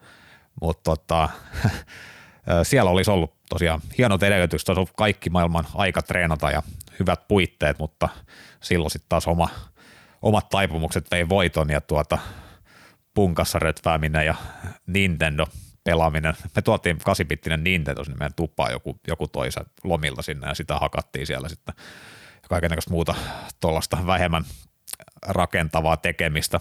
[0.61, 1.29] Mutta tota,
[2.63, 6.63] Siellä olisi ollut tosiaan hienot edellytykset, olisi ollut kaikki maailman aika treenata ja
[7.01, 8.09] hyvät puitteet, mutta
[8.61, 9.49] silloin sitten taas oma,
[10.23, 12.19] omat taipumukset vei voiton ja tuota,
[13.15, 14.35] punkassa rötvääminen ja
[14.87, 15.47] Nintendo
[15.85, 16.35] pelaaminen.
[16.57, 21.27] Me tuotiin kasipittinen Nintendo sinne meidän tupaan joku, joku toisa lomilta sinne ja sitä hakattiin
[21.27, 21.75] siellä sitten
[22.43, 23.15] ja kaikenlaista muuta
[23.61, 24.45] tuollaista vähemmän
[25.27, 26.61] rakentavaa tekemistä.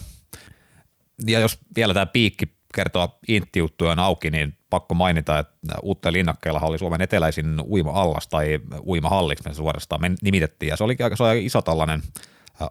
[1.28, 2.45] Ja jos vielä tämä piikki
[2.76, 8.59] kertoo Intti-juttuja on auki, niin pakko mainita, että uutta linnakkeella oli Suomen eteläisin uima-allas tai
[8.86, 12.01] uima-halliksi me suorastaan me nimitettiin ja se oli aika, se oli iso tällainen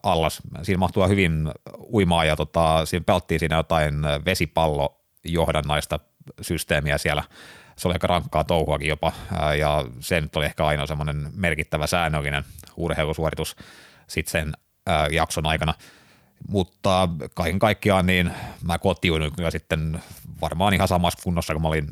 [0.02, 0.42] allas.
[0.62, 1.50] Siinä mahtuu hyvin
[1.92, 5.98] uimaa ja tota, siinä pelttiin siinä jotain vesipallojohdannaista
[6.40, 7.22] systeemiä siellä.
[7.76, 9.12] Se oli aika rankkaa touhuakin jopa
[9.58, 12.44] ja se nyt oli ehkä ainoa semmoinen merkittävä säännöllinen
[12.76, 13.56] urheilusuoritus
[14.06, 14.52] sitten sen
[15.10, 15.74] jakson aikana–
[16.48, 18.30] mutta kaiken kaikkiaan niin
[18.62, 20.02] mä kotiuin kyllä sitten
[20.40, 21.86] varmaan ihan samassa kunnossa, kun mä olin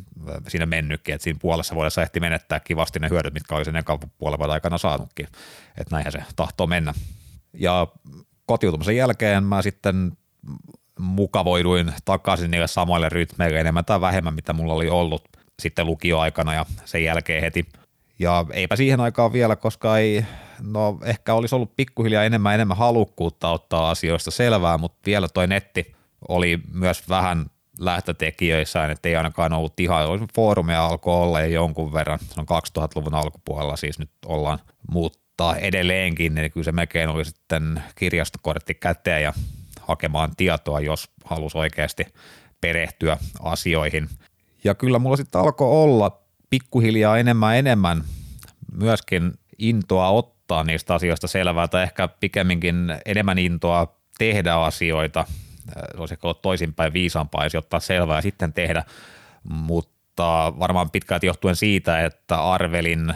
[0.49, 3.85] siinä mennytkin, että siinä puolessa vuodessa ehti menettää kivasti ne hyödyt, mitkä oli sen
[4.19, 5.27] puolen vuoden aikana saanutkin,
[5.79, 6.95] että näinhän se tahtoo mennä.
[7.53, 7.87] Ja
[8.47, 10.13] kotiutumisen jälkeen mä sitten
[10.99, 15.25] mukavoiduin takaisin niille samoille rytmeille enemmän tai vähemmän, mitä mulla oli ollut
[15.63, 17.67] sitten lukioaikana ja sen jälkeen heti.
[18.19, 20.25] Ja eipä siihen aikaan vielä, koska ei,
[20.61, 25.95] no ehkä olisi ollut pikkuhiljaa enemmän enemmän halukkuutta ottaa asioista selvää, mutta vielä toi netti
[26.29, 27.47] oli myös vähän
[27.81, 32.47] lähtötekijöissään, että ei ainakaan ollut ihan, foorumia alkoi olla jo jonkun verran, se on
[32.83, 34.59] 2000-luvun alkupuolella siis nyt ollaan,
[35.39, 39.33] mutta edelleenkin, niin kyllä se melkein oli sitten kirjastokortti käteen ja
[39.81, 42.07] hakemaan tietoa, jos halusi oikeasti
[42.61, 44.09] perehtyä asioihin.
[44.65, 48.05] Ja kyllä mulla sitten alkoi olla pikkuhiljaa enemmän enemmän
[48.73, 52.77] myöskin intoa ottaa niistä asioista selvää tai ehkä pikemminkin
[53.07, 55.25] enemmän intoa tehdä asioita.
[55.75, 58.85] Se olisi ehkä ollut toisinpäin viisaampaa, jos ottaa selvää ja sitten tehdä,
[59.45, 63.15] mutta varmaan pitkälti johtuen siitä, että arvelin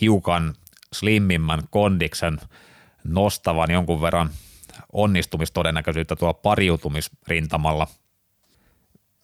[0.00, 0.54] hiukan
[0.98, 2.38] slimmimmän kondiksen
[3.04, 4.30] nostavan jonkun verran
[4.92, 7.86] onnistumistodennäköisyyttä tuolla pariutumisrintamalla,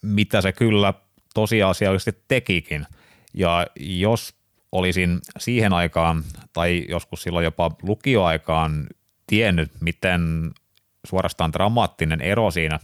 [0.01, 0.93] mitä se kyllä
[1.33, 2.85] tosiasiallisesti tekikin–
[3.33, 4.35] ja jos
[4.71, 8.87] olisin siihen aikaan tai joskus silloin jopa lukioaikaan
[9.27, 10.51] tiennyt, miten
[11.05, 12.79] suorastaan dramaattinen ero siinä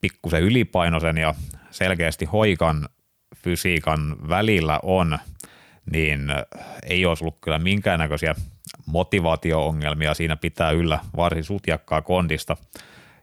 [0.00, 1.34] pikkusen ylipainoisen ja
[1.70, 2.88] selkeästi hoikan
[3.36, 5.18] fysiikan välillä on,
[5.90, 6.20] niin
[6.82, 8.34] ei olisi ollut kyllä minkäännäköisiä
[8.86, 10.14] motivaatio-ongelmia.
[10.14, 12.56] Siinä pitää yllä varsin sutjakkaa kondista,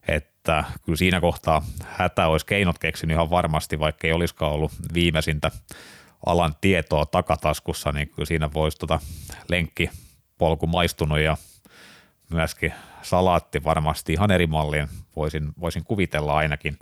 [0.07, 5.51] että kyllä siinä kohtaa hätä olisi keinot keksinyt ihan varmasti, vaikka ei olisikaan ollut viimeisintä
[6.25, 8.99] alan tietoa takataskussa, niin kyllä siinä voisi tota
[9.49, 11.37] lenkkipolku maistunut ja
[12.29, 16.77] myöskin salaatti varmasti ihan eri malliin voisin, voisin kuvitella ainakin,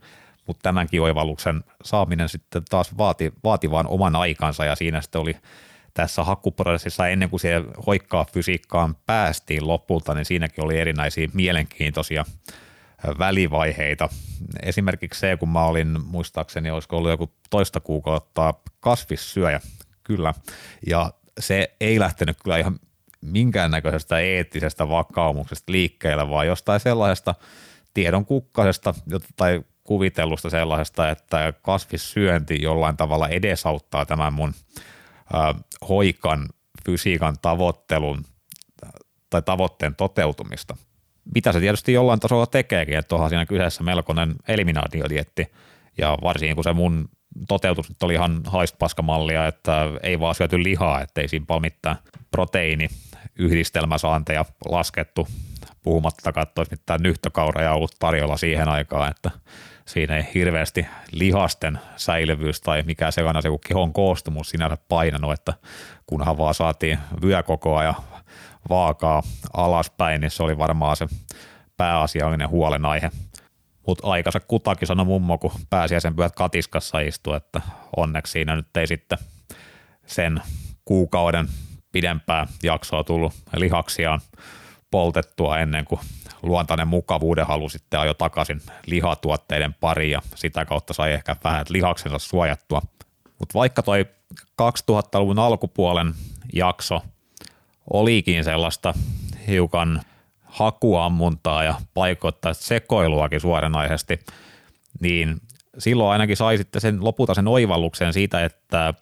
[0.48, 5.36] mutta tämänkin oivalluksen saaminen sitten taas vaati, vaati vaan oman aikansa ja siinä sitten oli
[5.96, 12.26] tässä hakuprosessissa ennen kuin siihen hoikkaa fysiikkaan päästiin lopulta, niin siinäkin oli erinäisiä mielenkiintoisia
[13.20, 14.10] välivaiheita.
[14.64, 19.60] Esimerkiksi se, kun mä olin muistaakseni, olisiko ollut joku toista kuukautta kasvissyöjä,
[20.04, 20.34] kyllä,
[20.88, 22.80] ja se ei lähtenyt kyllä ihan
[23.22, 27.36] minkäännäköisestä eettisestä vakaumuksesta liikkeelle, vaan jostain sellaisesta
[27.94, 28.94] tiedon kukkasesta
[29.36, 34.54] tai kuvitellusta sellaisesta, että kasvissyönti jollain tavalla edesauttaa tämän mun
[35.90, 36.50] hoikan
[36.86, 38.26] fysiikan tavoittelun
[39.30, 40.78] tai tavoitteen toteutumista.
[41.36, 45.52] Mitä se tietysti jollain tasolla tekeekin, että onhan siinä kyseessä melkoinen eliminaatiodietti.
[45.98, 47.10] Ja varsinkin kun se mun
[47.48, 51.96] toteutus nyt oli ihan haistpaskamallia, että ei vaan syöty lihaa, ettei siinä paljon mitään
[52.32, 52.88] proteiini
[53.40, 55.28] yhdistelmäsaanteja laskettu,
[55.84, 59.32] puhumattakaan, että olisi mitään nyhtökauraa ollut tarjolla siihen aikaan, että
[59.88, 65.54] siinä ei hirveästi lihasten säilyvyys tai mikä se se kun kehon koostumus sinänsä painanut, että
[66.06, 67.94] kunhan vaan saatiin vyökokoa ja
[68.70, 69.24] vaakaa
[69.54, 71.08] alaspäin, niin se oli varmaan se
[71.78, 73.12] pääasiallinen huolenaihe.
[73.88, 77.62] Mutta aikansa kutakin sanoi mummo, kun pääsiäisen pyhät katiskassa istui, että
[77.98, 79.18] onneksi siinä nyt ei sitten
[80.06, 80.42] sen
[80.86, 81.48] kuukauden
[81.92, 84.22] pidempää jaksoa tullut lihaksiaan
[84.92, 86.02] poltettua ennen kuin
[86.44, 92.20] luontainen mukavuuden halu sitten ajo takaisin lihatuotteiden pariin ja sitä kautta sai ehkä vähän lihaksensa
[92.20, 92.82] suojattua.
[93.40, 94.06] Mutta vaikka toi
[94.62, 96.14] 2000-luvun alkupuolen
[96.54, 97.02] jakso–
[97.94, 98.94] olikin sellaista
[99.48, 100.02] hiukan
[100.44, 104.20] hakuammuntaa ja paikoittaista sekoiluakin suoranaisesti,
[105.00, 105.42] niin
[105.78, 108.94] silloin ainakin sai sitten sen lopulta sen oivalluksen siitä, että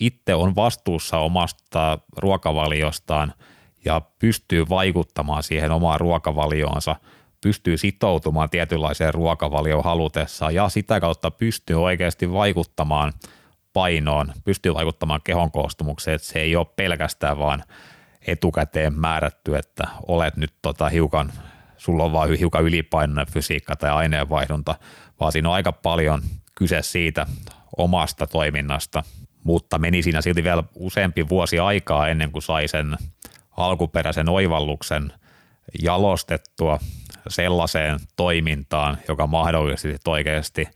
[0.00, 3.34] itse on vastuussa omasta ruokavaliostaan
[3.84, 6.96] ja pystyy vaikuttamaan siihen omaan ruokavalioonsa,
[7.40, 13.12] pystyy sitoutumaan tietynlaiseen ruokavalioon halutessaan ja sitä kautta pystyy oikeasti vaikuttamaan
[13.72, 17.64] painoon, pystyy vaikuttamaan kehon koostumukseen, että se ei ole pelkästään vaan
[18.26, 21.32] etukäteen määrätty, että olet nyt tota hiukan,
[21.76, 24.74] sulla on vaan hiukan ylipainoinen fysiikka tai aineenvaihdunta,
[25.20, 26.22] vaan siinä on aika paljon
[26.54, 27.26] kyse siitä
[27.76, 29.02] omasta toiminnasta,
[29.44, 32.96] mutta meni siinä silti vielä useampi vuosi aikaa ennen kuin sai sen
[33.56, 35.12] alkuperäisen oivalluksen
[35.82, 36.78] jalostettua
[37.28, 40.68] sellaiseen toimintaan, joka mahdollisti oikeasti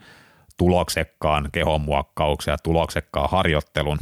[0.56, 3.98] tuloksekkaan kehonmuokkauksen ja tuloksekkaan harjoittelun.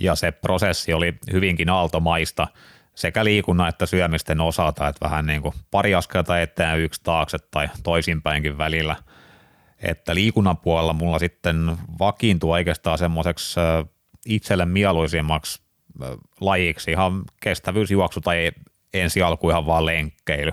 [0.00, 2.48] Ja se prosessi oli hyvinkin aaltomaista
[2.94, 7.68] sekä liikunnan että syömisten osalta, että vähän niin kuin pari askelta eteen yksi taakse tai
[7.82, 8.96] toisinpäinkin välillä.
[9.82, 13.60] Että liikunnan puolella mulla sitten vakiintui oikeastaan semmoiseksi
[14.26, 15.61] itselle mieluisimmaksi
[16.40, 18.50] lajiksi ihan kestävyysjuoksu tai
[18.94, 20.52] ensi alku ihan vaan lenkkeily.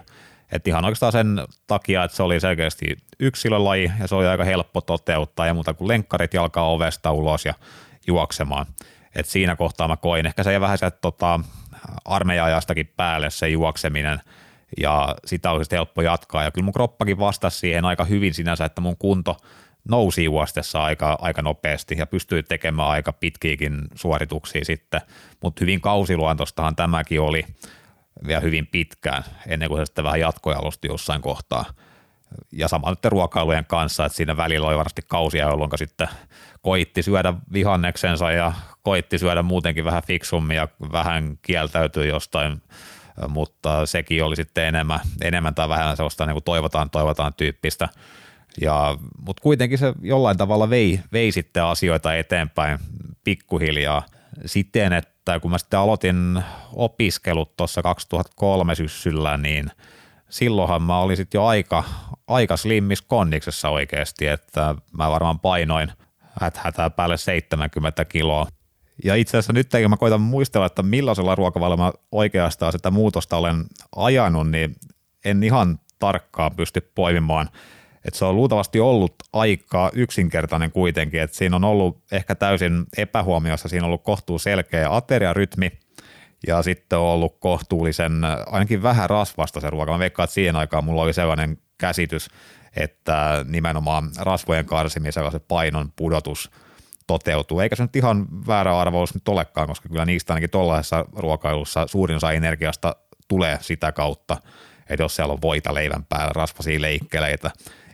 [0.51, 2.85] Et ihan oikeastaan sen takia, että se oli selkeästi
[3.19, 7.53] yksilölaji ja se oli aika helppo toteuttaa ja muuta kuin lenkkarit jalkaa ovesta ulos ja
[8.07, 8.65] juoksemaan.
[9.15, 11.39] Et siinä kohtaa mä koin ehkä se vähän sieltä tota,
[12.05, 14.21] armeijajastakin päälle se juokseminen
[14.77, 18.81] ja sitä olisi helppo jatkaa ja kyllä mun kroppakin vastasi siihen aika hyvin sinänsä, että
[18.81, 19.37] mun kunto
[19.89, 25.01] nousi juostessa aika, aika nopeasti ja pystyi tekemään aika pitkiäkin suorituksia sitten,
[25.43, 27.45] mutta hyvin kausiluontostahan tämäkin oli
[28.27, 31.65] vielä hyvin pitkään, ennen kuin se sitten vähän jatkojalosti jossain kohtaa.
[32.51, 36.07] Ja sama nyt ruokailujen kanssa, että siinä välillä oli varmasti kausia, jolloin sitten
[36.61, 42.61] koitti syödä vihanneksensa ja koitti syödä muutenkin vähän fiksummin ja vähän kieltäytyy jostain,
[43.27, 47.89] mutta sekin oli sitten enemmän, enemmän tai vähän sellaista niin kuin toivotaan, toivotaan tyyppistä.
[48.61, 52.79] Ja, mutta kuitenkin se jollain tavalla vei, vei sitten asioita eteenpäin
[53.23, 54.05] pikkuhiljaa
[54.45, 56.43] siten, että kun mä sitten aloitin
[56.73, 59.71] opiskelut tuossa 2003 syssyllä, niin
[60.29, 61.83] silloinhan mä olin sitten jo aika,
[62.27, 65.91] aika slimmissä kondiksessa oikeasti, että mä varmaan painoin
[66.41, 68.47] häthätää päälle 70 kiloa.
[69.03, 73.37] Ja itse asiassa nyt kun mä koitan muistella, että millaisella ruokavalilla mä oikeastaan sitä muutosta
[73.37, 74.75] olen ajanut, niin
[75.25, 77.49] en ihan tarkkaan pysty poimimaan–
[78.05, 83.69] et se on luultavasti ollut aika yksinkertainen kuitenkin, että siinä on ollut ehkä täysin epähuomiossa,
[83.69, 85.71] siinä on ollut kohtuu selkeä ateriarytmi
[86.47, 88.21] ja sitten on ollut kohtuullisen,
[88.51, 89.91] ainakin vähän rasvasta se ruoka.
[89.91, 92.29] Mä veikkaan, että siihen aikaan mulla oli sellainen käsitys,
[92.75, 96.51] että nimenomaan rasvojen karsimisella se painon pudotus
[97.07, 97.59] toteutuu.
[97.59, 102.17] Eikä se nyt ihan väärä arvous nyt olekaan, koska kyllä niistä ainakin tuollaisessa ruokailussa suurin
[102.17, 102.95] osa energiasta
[103.27, 104.37] tulee sitä kautta,
[104.89, 107.51] että jos siellä on voita leivän päällä, rasvasia leikkeleitä,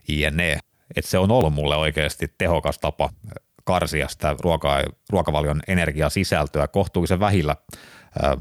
[0.08, 0.60] jne.
[0.96, 3.10] Että se on ollut mulle oikeasti tehokas tapa
[3.64, 7.56] karsia sitä ruoka- ruokavalion energiasisältöä kohtuullisen vähillä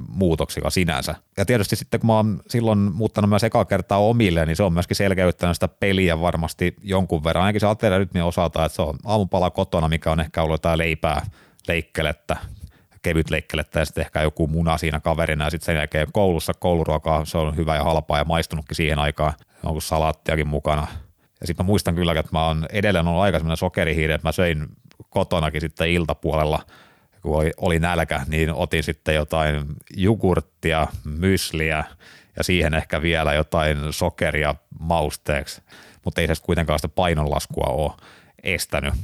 [0.08, 1.14] muutoksilla sinänsä.
[1.36, 4.72] Ja tietysti sitten kun mä oon silloin muuttanut myös ekaa kertaa omille, niin se on
[4.72, 9.50] myöskin selkeyttänyt sitä peliä varmasti jonkun verran, ainakin se ateriarytmin osalta, että se on aamupala
[9.50, 11.26] kotona, mikä on ehkä ollut jotain leipää,
[11.68, 12.36] leikkelettä,
[13.02, 17.24] kevyt leikkelettä ja sitten ehkä joku muna siinä kaverina ja sitten sen jälkeen koulussa kouluruokaa,
[17.24, 20.86] se on hyvä ja halpaa ja maistunutkin siihen aikaan, onko salaattiakin mukana–
[21.40, 24.32] ja sitten mä muistan kyllä, että mä oon edelleen ollut aika semmoinen sokerihiiri, että mä
[24.32, 24.66] söin
[25.10, 26.62] kotonakin sitten iltapuolella,
[27.22, 29.66] kun oli, oli nälkä, niin otin sitten jotain
[29.96, 31.84] jogurttia, mysliä
[32.36, 35.62] ja siihen ehkä vielä jotain sokeria mausteeksi,
[36.04, 37.92] mutta ei se kuitenkaan sitä painonlaskua ole
[38.42, 38.94] estänyt.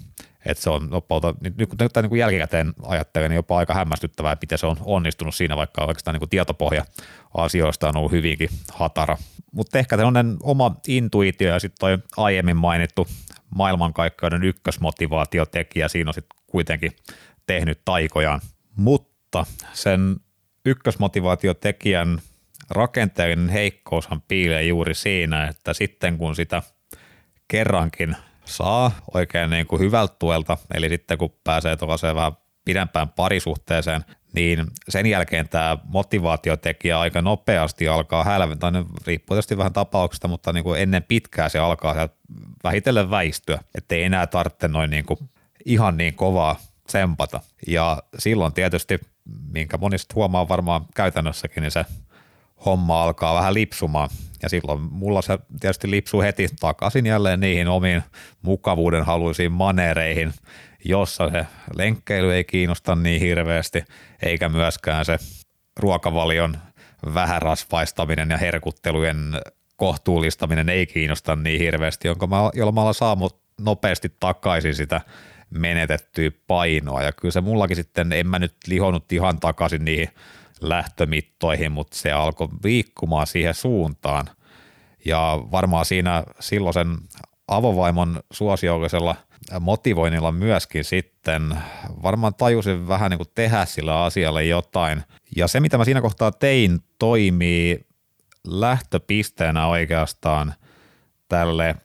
[0.47, 4.37] Että se on lopulta, nyt, nyt, nyt niin kuin jälkikäteen ajattelen, niin jopa aika hämmästyttävää,
[4.41, 6.85] miten se on onnistunut siinä, vaikka oikeastaan niin tietopohja
[7.35, 9.17] asioista on ollut hyvinkin hatara.
[9.53, 13.09] Mutta ehkä sellainen oma intuitio ja sitten toi aiemmin mainittu
[13.55, 16.93] maailmankaikkeuden ykkösmotivaatiotekijä, siinä on sitten kuitenkin
[17.47, 18.41] tehnyt taikojaan.
[18.77, 20.17] Mutta sen
[20.65, 22.21] ykkösmotivaatiotekijän
[22.71, 26.63] rakenteellinen heikkoushan piilee juuri siinä, että sitten kun sitä
[27.49, 28.17] kerrankin
[28.51, 32.33] saa oikein niin kuin hyvältä tuelta, eli sitten kun pääsee tuollaiseen vähän
[32.65, 38.73] pidempään parisuhteeseen, niin sen jälkeen tämä motivaatiotekijä aika nopeasti alkaa hälventää,
[39.07, 42.09] riippuu tietysti vähän tapauksesta, mutta niin kuin ennen pitkää se alkaa
[42.65, 45.19] vähitellen väistyä, ettei enää tarvitse noin niin kuin
[45.65, 47.41] ihan niin kovaa tsempata.
[47.67, 49.01] Ja silloin tietysti,
[49.53, 51.85] minkä monista huomaa varmaan käytännössäkin, niin se
[52.65, 54.09] homma alkaa vähän lipsumaan.
[54.43, 58.03] Ja silloin mulla se tietysti lipsuu heti takaisin jälleen niihin omiin
[58.43, 60.33] mukavuuden haluisiin manereihin,
[60.85, 63.85] jossa se lenkkeily ei kiinnosta niin hirveästi,
[64.23, 65.19] eikä myöskään se
[65.77, 66.59] ruokavalion
[67.15, 69.41] vähärasvaistaminen ja herkuttelujen
[69.77, 75.01] kohtuullistaminen ei kiinnosta niin hirveästi, jonka mä, jolla mä olen saanut nopeasti takaisin sitä
[75.51, 77.03] menetettyä painoa.
[77.03, 80.09] Ja kyllä se mullakin sitten, en mä nyt lihonnut ihan takaisin niihin
[80.61, 84.27] lähtömittoihin, mutta se alkoi liikkumaan siihen suuntaan.
[85.05, 86.97] Ja varmaan siinä silloisen
[87.49, 89.17] avovaimon suosiollisella
[89.61, 91.59] motivoinnilla myöskin sitten
[92.03, 95.03] varmaan tajusin vähän niin kuin tehdä sillä asialle jotain.
[95.37, 97.87] Ja se, mitä mä siinä kohtaa tein, toimii
[98.47, 100.55] lähtöpisteenä oikeastaan
[101.29, 101.77] tälle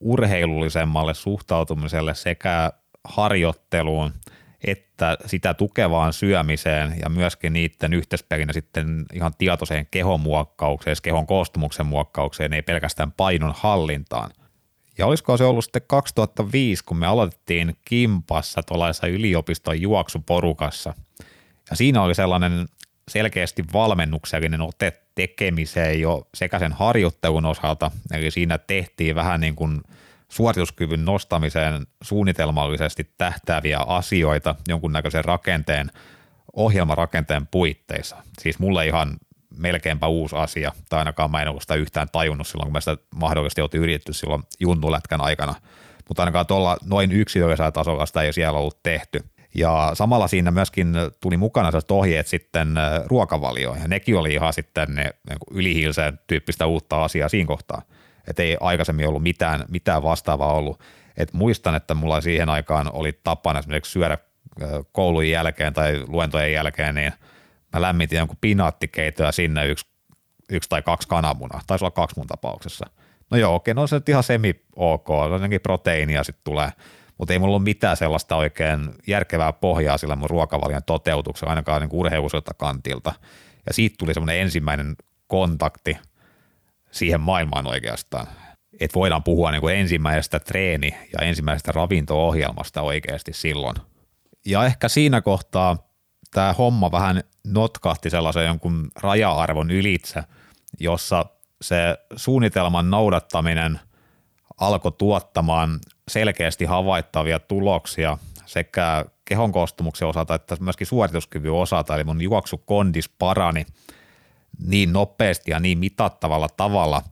[0.00, 2.72] urheilullisemmalle suhtautumiselle sekä
[3.04, 4.12] harjoitteluun
[4.64, 11.86] että sitä tukevaan syömiseen ja myöskin niiden yhteispelinä sitten ihan tietoiseen kehon muokkaukseen, kehon koostumuksen
[11.86, 14.30] muokkaukseen, ei pelkästään painon hallintaan.
[14.98, 20.94] Ja olisiko se ollut sitten 2005, kun me aloitettiin Kimpassa tuollaisessa yliopiston juoksuporukassa.
[21.70, 22.66] Ja siinä oli sellainen
[23.08, 29.80] selkeästi valmennuksellinen ote tekemiseen jo sekä sen harjoittelun osalta, eli siinä tehtiin vähän niin kuin
[30.30, 35.90] suorituskyvyn nostamiseen suunnitelmallisesti tähtääviä asioita jonkunnäköisen rakenteen,
[36.56, 38.16] ohjelmarakenteen puitteissa.
[38.38, 39.16] Siis mulle ihan
[39.56, 42.96] melkeinpä uusi asia, tai ainakaan mä en ollut sitä yhtään tajunnut silloin, kun mä sitä
[43.14, 45.54] mahdollisesti oltiin yritetty silloin junnulätkän aikana,
[46.08, 49.24] mutta ainakaan tuolla noin yksilöllisellä tasolla sitä ei siellä ollut tehty.
[49.54, 52.74] Ja samalla siinä myöskin tuli mukana sellaiset ohjeet sitten
[53.06, 57.82] ruokavalioon, ja nekin oli ihan sitten ne niin ylihiilisen tyyppistä uutta asiaa siinä kohtaa.
[58.30, 60.80] Että ei aikaisemmin ollut mitään, mitään vastaavaa ollut.
[61.16, 64.18] Et muistan, että mulla siihen aikaan oli tapana esimerkiksi syödä
[64.92, 67.12] koulun jälkeen tai luentojen jälkeen, niin
[67.72, 69.86] mä lämmitin jonkun pinaattikeitoa sinne yksi,
[70.50, 71.60] yksi tai kaksi kananmunaa.
[71.66, 72.86] Taisi olla kaksi mun tapauksessa.
[73.30, 76.70] No joo, okei, no se on ihan semi-ok, jotenkin proteiinia sitten tulee,
[77.18, 81.90] mutta ei mulla ollut mitään sellaista oikein järkevää pohjaa sillä mun ruokavalion toteutuksella, ainakaan niin
[81.92, 83.12] urheiluselta kantilta.
[83.66, 85.98] Ja siitä tuli semmoinen ensimmäinen kontakti
[86.90, 88.26] siihen maailmaan oikeastaan.
[88.80, 93.76] Että voidaan puhua niin kuin ensimmäisestä treeni- ja ensimmäisestä ravinto-ohjelmasta oikeasti silloin.
[94.46, 95.90] Ja ehkä siinä kohtaa
[96.30, 100.22] tämä homma vähän notkahti sellaisen jonkun raja-arvon ylitse,
[100.80, 101.26] jossa
[101.62, 101.76] se
[102.16, 103.80] suunnitelman noudattaminen
[104.60, 105.78] alkoi tuottamaan
[106.08, 113.66] selkeästi havaittavia tuloksia sekä kehon koostumuksen osalta että myöskin suorituskyvyn osalta, eli mun juoksukondis parani
[114.58, 117.02] niin nopeasti ja niin mitattavalla tavalla,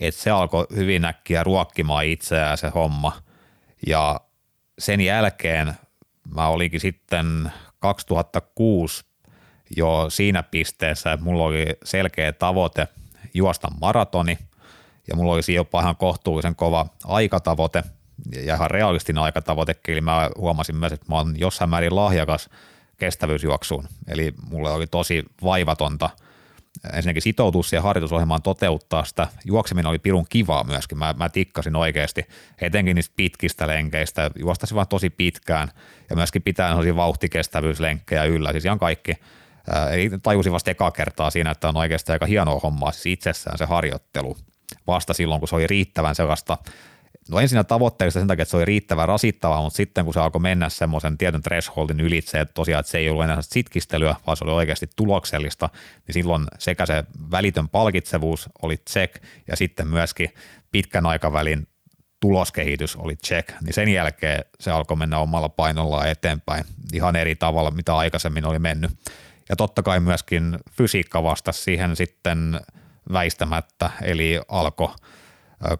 [0.00, 3.12] että se alkoi hyvin äkkiä ruokkimaan itseään se homma.
[3.86, 4.20] Ja
[4.78, 5.74] sen jälkeen
[6.34, 9.04] mä olinkin sitten 2006
[9.76, 12.88] jo siinä pisteessä, että mulla oli selkeä tavoite
[13.34, 14.38] juosta maratoni.
[15.08, 17.82] Ja mulla olisi jopa ihan kohtuullisen kova aikatavoite
[18.44, 22.50] ja ihan realistinen aikatavoite, eli mä huomasin myös, että mä oon jossain määrin lahjakas
[22.98, 26.10] kestävyysjuoksuun, eli mulle oli tosi vaivatonta–
[26.92, 29.26] ensinnäkin sitoutua siihen harjoitusohjelmaan toteuttaa sitä.
[29.44, 32.26] Juokseminen oli pirun kivaa myöskin, mä, mä tikkasin oikeasti,
[32.60, 35.68] etenkin niistä pitkistä lenkeistä, juostasin vaan tosi pitkään
[36.10, 39.12] ja myöskin pitää sellaisia vauhtikestävyyslenkkejä yllä, siis ihan kaikki.
[39.92, 43.64] Eli tajusin vasta ekaa kertaa siinä, että on oikeasti aika hienoa hommaa siis itsessään se
[43.64, 44.36] harjoittelu
[44.86, 46.58] vasta silloin, kun se oli riittävän sellaista
[47.30, 50.40] No ensinnä tavoitteista sen takia, että se oli riittävän rasittavaa, mutta sitten kun se alkoi
[50.40, 54.44] mennä semmoisen tietyn thresholdin ylitse, että tosiaan että se ei ollut enää sitkistelyä, vaan se
[54.44, 55.68] oli oikeasti tuloksellista,
[56.06, 60.34] niin silloin sekä se välitön palkitsevuus oli check ja sitten myöskin
[60.70, 61.66] pitkän aikavälin
[62.20, 67.70] tuloskehitys oli check, niin sen jälkeen se alkoi mennä omalla painollaan eteenpäin ihan eri tavalla,
[67.70, 68.90] mitä aikaisemmin oli mennyt.
[69.48, 72.60] Ja totta kai myöskin fysiikka vastasi siihen sitten
[73.12, 74.88] väistämättä, eli alkoi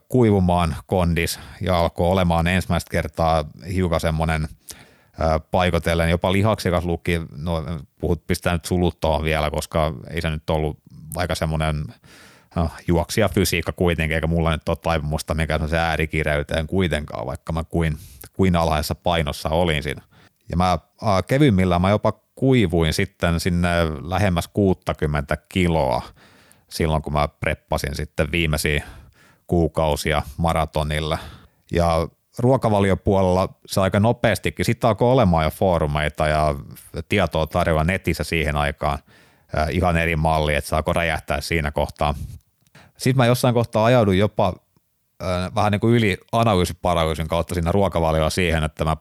[0.09, 4.49] kuivumaan kondis ja alkoi olemaan ensimmäistä kertaa hiukan semmoinen
[5.51, 7.65] paikotellen jopa lihaksikas lukki, no
[8.01, 10.79] puhut, pistää nyt sulut vielä, koska ei se nyt ollut
[11.17, 11.85] aika semmoinen
[12.57, 17.65] no, juoksija fysiikka kuitenkin, eikä mulla nyt ole taipumusta mikä se äärikireyteen kuitenkaan, vaikka mä
[17.65, 17.99] kuin,
[18.33, 20.03] kuin alhaisessa painossa olin siinä.
[20.51, 20.79] Ja mä
[21.27, 23.69] kevymmillä mä jopa kuivuin sitten sinne
[24.03, 26.03] lähemmäs 60 kiloa
[26.69, 28.85] silloin, kun mä preppasin sitten viimeisiä
[29.47, 31.19] kuukausia maratonilla.
[31.73, 36.55] Ja ruokavaliopuolella se aika nopeastikin, sitten alkoi olemaan jo foorumeita ja
[37.09, 38.99] tietoa tarjolla netissä siihen aikaan
[39.71, 42.15] ihan eri malli, että saako räjähtää siinä kohtaa.
[42.97, 44.55] Sitten mä jossain kohtaa ajauduin jopa
[45.55, 48.97] vähän niin kuin yli analyysiparalyysin kautta siinä ruokavaliolla siihen, että mä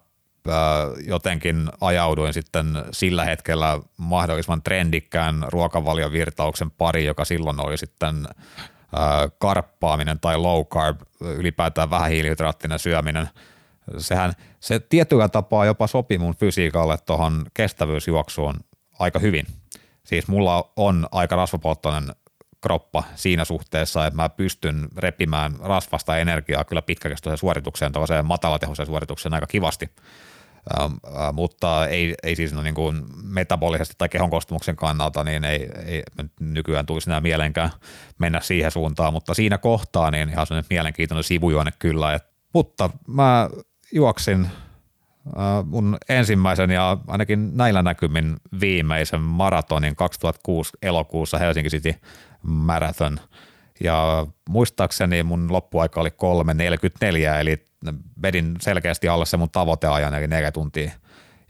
[1.07, 8.27] jotenkin ajauduin sitten sillä hetkellä mahdollisimman trendikkään ruokavaliovirtauksen pari, joka silloin oli sitten
[9.37, 13.29] karppaaminen tai low carb, ylipäätään vähähiilihydraattinen syöminen,
[13.97, 18.55] sehän se tietyllä tapaa jopa sopii mun fysiikalle tuohon kestävyysjuoksuun
[18.99, 19.45] aika hyvin.
[20.03, 22.15] Siis mulla on aika rasvapolttoinen
[22.61, 29.33] kroppa siinä suhteessa, että mä pystyn repimään rasvasta energiaa kyllä pitkäkestoiseen suoritukseen, tuollaiseen matalatehoiseen suoritukseen
[29.33, 29.89] aika kivasti–
[30.73, 35.69] äh, mutta ei, ei siis no niin kuin metabolisesti tai kehon koostumuksen kannalta, niin ei,
[35.85, 36.03] ei
[36.39, 37.69] nykyään tulisi enää mielenkään
[38.17, 42.13] mennä siihen suuntaan, mutta siinä kohtaa niin ihan sellainen mielenkiintoinen sivujuone kyllä.
[42.13, 43.49] Et, mutta mä
[43.91, 44.47] juoksin
[45.65, 51.95] mun ensimmäisen ja ainakin näillä näkymin viimeisen maratonin 2006 elokuussa Helsinki City
[52.41, 53.19] Marathon.
[53.83, 57.65] Ja muistaakseni mun loppuaika oli 3.44, eli
[58.21, 60.91] vedin selkeästi alle se mun tavoiteajan, eli neljä tuntia.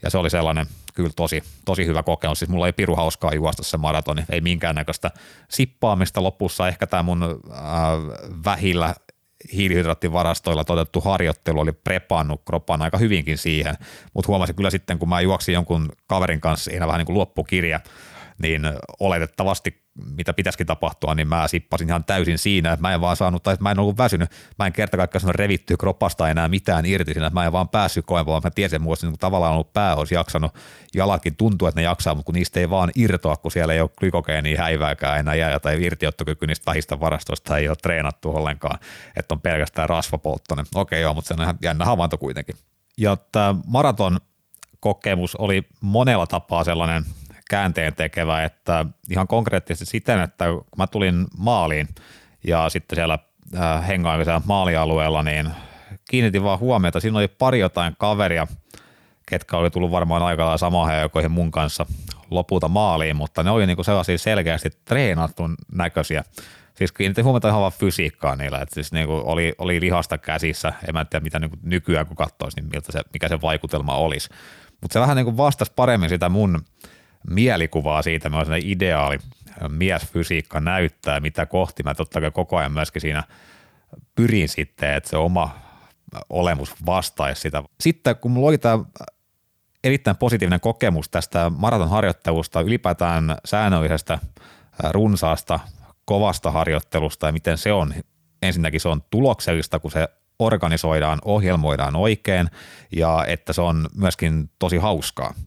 [0.02, 2.38] Ja se oli sellainen kyllä tosi, tosi hyvä kokemus.
[2.38, 5.10] Siis mulla ei piru hauskaa juosta se maratoni, ei minkäännäköistä
[5.48, 6.68] sippaamista lopussa.
[6.68, 7.60] Ehkä tämä mun äh,
[8.44, 8.94] vähillä
[9.52, 13.74] hiilihydraattivarastoilla toteutettu harjoittelu oli prepannut kropan aika hyvinkin siihen,
[14.14, 17.80] mutta huomasin kyllä sitten, kun mä juoksin jonkun kaverin kanssa siinä vähän niin kuin loppukirja,
[18.38, 18.62] niin
[19.00, 23.42] oletettavasti mitä pitäisikin tapahtua, niin mä sippasin ihan täysin siinä, että mä en vaan saanut,
[23.42, 27.26] tai mä en ollut väsynyt, mä en kerta kaikkiaan revitty kropasta enää mitään irti siinä,
[27.26, 30.14] että mä en vaan päässyt koen, vaan mä tiesin, että niin tavallaan ollut pää olisi
[30.14, 30.54] jaksanut,
[30.94, 33.90] jalatkin tuntuu, että ne jaksaa, mutta kun niistä ei vaan irtoa, kun siellä ei ole
[33.98, 38.78] glykogeenia häivääkään enää jää tai irtiottokyky niistä vähistä varastoista ei ole treenattu ollenkaan,
[39.16, 40.66] että on pelkästään rasvapolttoinen.
[40.74, 42.56] Okei joo, mutta se on ihan jännä havainto kuitenkin.
[42.98, 44.18] Ja tämä maraton
[44.80, 47.04] kokemus oli monella tapaa sellainen
[47.50, 51.88] käänteen tekevä, että ihan konkreettisesti siten, että kun mä tulin maaliin
[52.44, 53.18] ja sitten siellä
[53.56, 55.50] äh, maalialueella, niin
[56.10, 58.46] kiinnitin vaan huomiota, siinä oli pari jotain kaveria,
[59.28, 61.86] ketkä oli tullut varmaan aika lailla samaan aikoihin mun kanssa
[62.30, 66.24] lopulta maaliin, mutta ne oli niinku sellaisia selkeästi treenatun näköisiä.
[66.74, 70.94] Siis kiinnitin huomiota ihan vaan fysiikkaa niillä, että siis niinku oli, oli lihasta käsissä, en
[70.94, 74.28] mä tiedä mitä niinku nykyään kun katsoisi, niin miltä se, mikä se vaikutelma olisi.
[74.80, 76.64] Mutta se vähän niinku vastasi paremmin sitä mun
[77.30, 79.18] mielikuvaa siitä, millainen ideaali
[79.68, 81.82] miesfysiikka näyttää, mitä kohti.
[81.82, 83.22] Mä totta kai koko ajan myöskin siinä
[84.14, 85.58] pyrin sitten, että se oma
[86.30, 87.62] olemus vastaisi sitä.
[87.80, 88.84] Sitten kun mulla oli tämä
[89.84, 94.18] erittäin positiivinen kokemus tästä maratonharjoittelusta, ylipäätään säännöllisestä
[94.90, 95.60] runsaasta,
[96.04, 97.94] kovasta harjoittelusta ja miten se on,
[98.42, 100.08] ensinnäkin se on tuloksellista, kun se
[100.38, 102.50] organisoidaan, ohjelmoidaan oikein
[102.92, 105.34] ja että se on myöskin tosi hauskaa–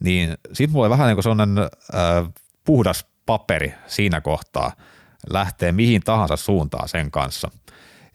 [0.00, 2.32] niin sitten oli vähän niin kuin sellainen äh,
[2.64, 4.72] puhdas paperi siinä kohtaa
[5.30, 7.50] lähtee mihin tahansa suuntaan sen kanssa.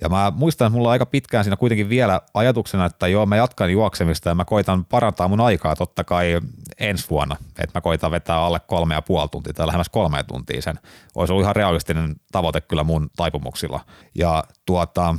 [0.02, 3.36] Ja mä muistan, että mulla on aika pitkään siinä kuitenkin vielä ajatuksena, että joo, mä
[3.36, 6.40] jatkan juoksemista ja mä koitan parantaa mun aikaa totta kai
[6.80, 10.62] ensi vuonna, että mä koitan vetää alle kolme ja puoli tuntia tai lähemmäs kolme tuntia
[10.62, 10.80] sen.
[11.16, 13.80] Olisi ollut ihan realistinen tavoite kyllä mun taipumuksilla.
[14.16, 15.16] Ja tuota,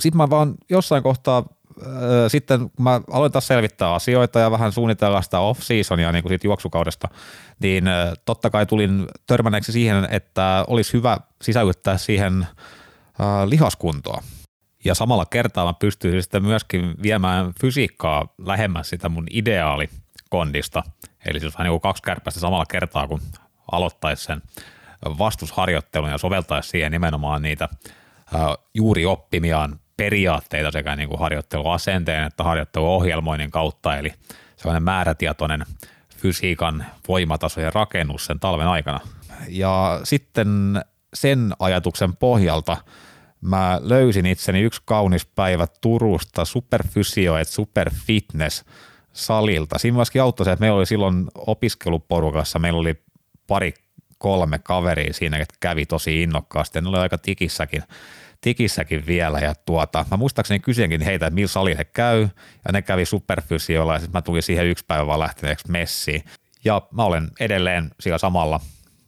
[0.00, 1.44] sitten mä vaan jossain kohtaa
[2.28, 6.46] sitten kun mä aloin taas selvittää asioita ja vähän suunnitella sitä off-seasonia niin kuin siitä
[6.46, 7.08] juoksukaudesta,
[7.60, 7.84] niin
[8.24, 12.46] totta kai tulin törmänneeksi siihen, että olisi hyvä sisällyttää siihen
[13.46, 14.22] lihaskuntoa.
[14.84, 20.82] Ja samalla kertaa mä pystyisin sitten myöskin viemään fysiikkaa lähemmäs sitä mun ideaalikondista.
[21.26, 23.20] Eli siis vähän niin kuin kaksi kärpästä samalla kertaa, kun
[23.72, 24.42] aloittaisi sen
[25.18, 27.68] vastusharjoittelun ja soveltaisi siihen nimenomaan niitä
[28.74, 34.12] juuri oppimiaan periaatteita sekä niin kuin harjoitteluasenteen että harjoitteluohjelmoinnin kautta, eli
[34.56, 35.64] sellainen määrätietoinen
[36.16, 39.00] fysiikan voimatasojen rakennus sen talven aikana.
[39.48, 40.80] Ja sitten
[41.14, 42.76] sen ajatuksen pohjalta
[43.40, 48.64] mä löysin itseni yksi kaunis päivä Turusta Superfysio et Superfitness
[49.12, 49.78] salilta.
[49.78, 53.02] Siinä myöskin auttoi se, että meillä oli silloin opiskeluporukassa, meillä oli
[53.46, 53.74] pari
[54.18, 57.82] kolme kaveria siinä, että kävi tosi innokkaasti ja ne oli aika tikissäkin
[58.40, 62.28] tikissäkin vielä ja tuota, mä muistaakseni kysyinkin heitä, että millä salin he käy.
[62.66, 66.24] Ja ne kävi superfysiolla ja sitten mä tulin siihen yksi päivä vaan lähteneeksi messiin.
[66.64, 68.60] Ja mä olen edelleen siellä samalla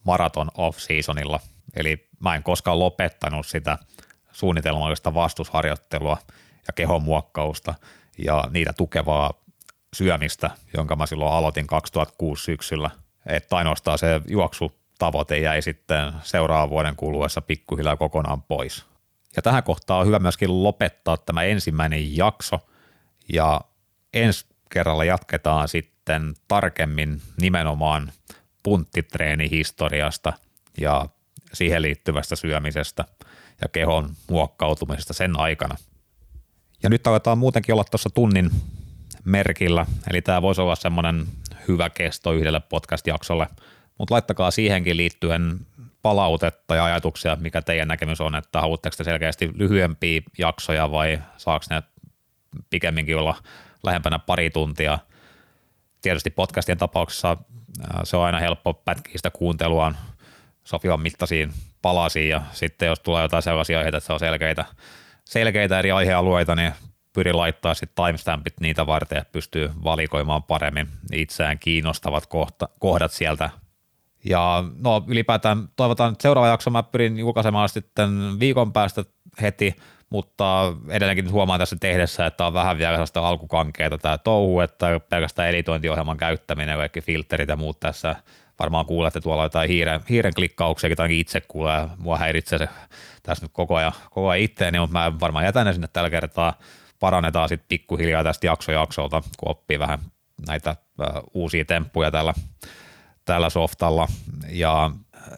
[0.05, 1.41] maraton off-seasonilla,
[1.77, 3.79] eli mä en koskaan lopettanut sitä
[4.33, 6.19] suunnitelmallista vastusharjoittelua
[6.67, 7.75] ja kehon muokkausta
[8.19, 9.33] ja niitä tukevaa
[9.97, 12.91] syömistä, jonka mä silloin aloitin 2006 syksyllä,
[13.27, 18.92] että ainoastaan se juoksutavoite jäi sitten seuraavan vuoden kuluessa pikkuhiljaa kokonaan pois.
[19.37, 22.59] Ja tähän kohtaan on hyvä myöskin lopettaa tämä ensimmäinen jakso.
[23.33, 23.61] Ja
[24.15, 28.13] ensi kerralla jatketaan sitten tarkemmin nimenomaan
[28.63, 30.33] punttitreenihistoriasta
[30.81, 31.09] ja
[31.53, 33.05] siihen liittyvästä syömisestä
[33.61, 35.77] ja kehon muokkautumisesta sen aikana.
[36.83, 38.51] Ja nyt aletaan muutenkin olla tuossa tunnin
[39.25, 41.27] merkillä, eli tämä voisi olla semmoinen
[41.69, 43.47] hyvä kesto yhdelle podcast-jaksolle,
[43.99, 45.61] mutta laittakaa siihenkin liittyen
[46.03, 51.65] palautetta ja ajatuksia, mikä teidän näkemys on, että haluatteko te selkeästi lyhyempiä jaksoja vai saako
[51.71, 51.83] ne
[52.71, 53.37] pikemminkin olla
[53.83, 54.99] lähempänä pari tuntia.
[56.03, 57.37] Tietysti podcastien tapauksessa
[58.05, 59.97] se on aina helppo pätkiä sitä kuunteluaan
[60.65, 64.65] sopivan mittaisiin palasiin ja sitten jos tulee jotain sellaisia aiheita, että se on selkeitä,
[65.25, 66.73] selkeitä eri aihealueita, niin
[67.13, 73.51] pyrin laittaa sitten timestampit niitä varten, että pystyy valikoimaan paremmin itseään kiinnostavat kohta, kohdat sieltä
[74.25, 79.05] ja no ylipäätään toivotaan, että seuraava jakso mä pyrin julkaisemaan sitten viikon päästä
[79.43, 79.77] heti,
[80.11, 85.49] mutta edelleenkin huomaan tässä tehdessä, että on vähän vielä sellaista alkukankeita tämä touhu, että pelkästään
[85.49, 88.17] editointiohjelman käyttäminen, kaikki filterit ja muut tässä.
[88.59, 92.69] Varmaan kuulette tuolla jotain hiiren, hiiren klikkauksia, tai itse kuulee, mua häiritsee se
[93.23, 96.59] tässä nyt koko ajan, koko ajan itteeni, mutta mä varmaan jätän ne sinne tällä kertaa,
[97.01, 99.99] parannetaan sitten pikkuhiljaa tästä jaksojaksolta, kun oppii vähän
[100.47, 100.77] näitä
[101.35, 102.35] uusia temppuja tällä,
[103.25, 104.09] tällä softalla,
[104.49, 104.91] ja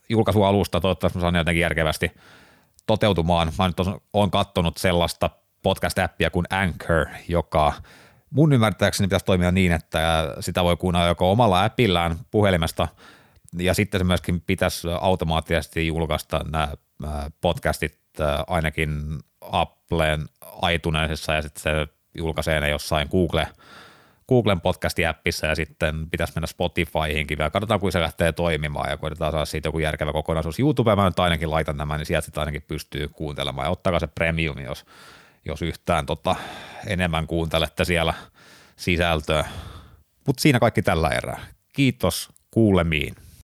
[0.09, 2.12] julkaisualusta toivottavasti mä saan jotenkin järkevästi
[2.87, 3.53] toteutumaan.
[3.59, 3.76] Mä nyt
[4.12, 5.30] olen katsonut sellaista
[5.62, 7.72] podcast-appia kuin Anchor, joka
[8.30, 12.89] mun ymmärtääkseni pitäisi toimia niin, että sitä voi kuunnella joko omalla appillään puhelimesta,
[13.59, 16.68] ja sitten se myöskin pitäisi automaattisesti julkaista nämä
[17.41, 17.99] podcastit
[18.47, 19.01] ainakin
[19.41, 20.26] Applen
[20.72, 23.47] iTunesissa, ja sitten se julkaisee ne jossain Google,
[24.29, 27.51] Googlen podcast-appissa ja sitten pitäisi mennä Spotifyhinkin vielä.
[27.51, 30.61] Katsotaan, kun se lähtee toimimaan ja koitetaan saada siitä joku järkevä kokonaisuus.
[30.61, 33.66] YouTube mä nyt ainakin laitan nämä, niin sieltä sitten ainakin pystyy kuuntelemaan.
[33.66, 34.85] Ja ottakaa se premium, jos,
[35.45, 36.37] jos yhtään tota,
[36.87, 38.14] enemmän kuuntelette siellä
[38.77, 39.45] sisältöä.
[40.27, 41.41] Mutta siinä kaikki tällä erää.
[41.72, 43.24] Kiitos kuulemiin.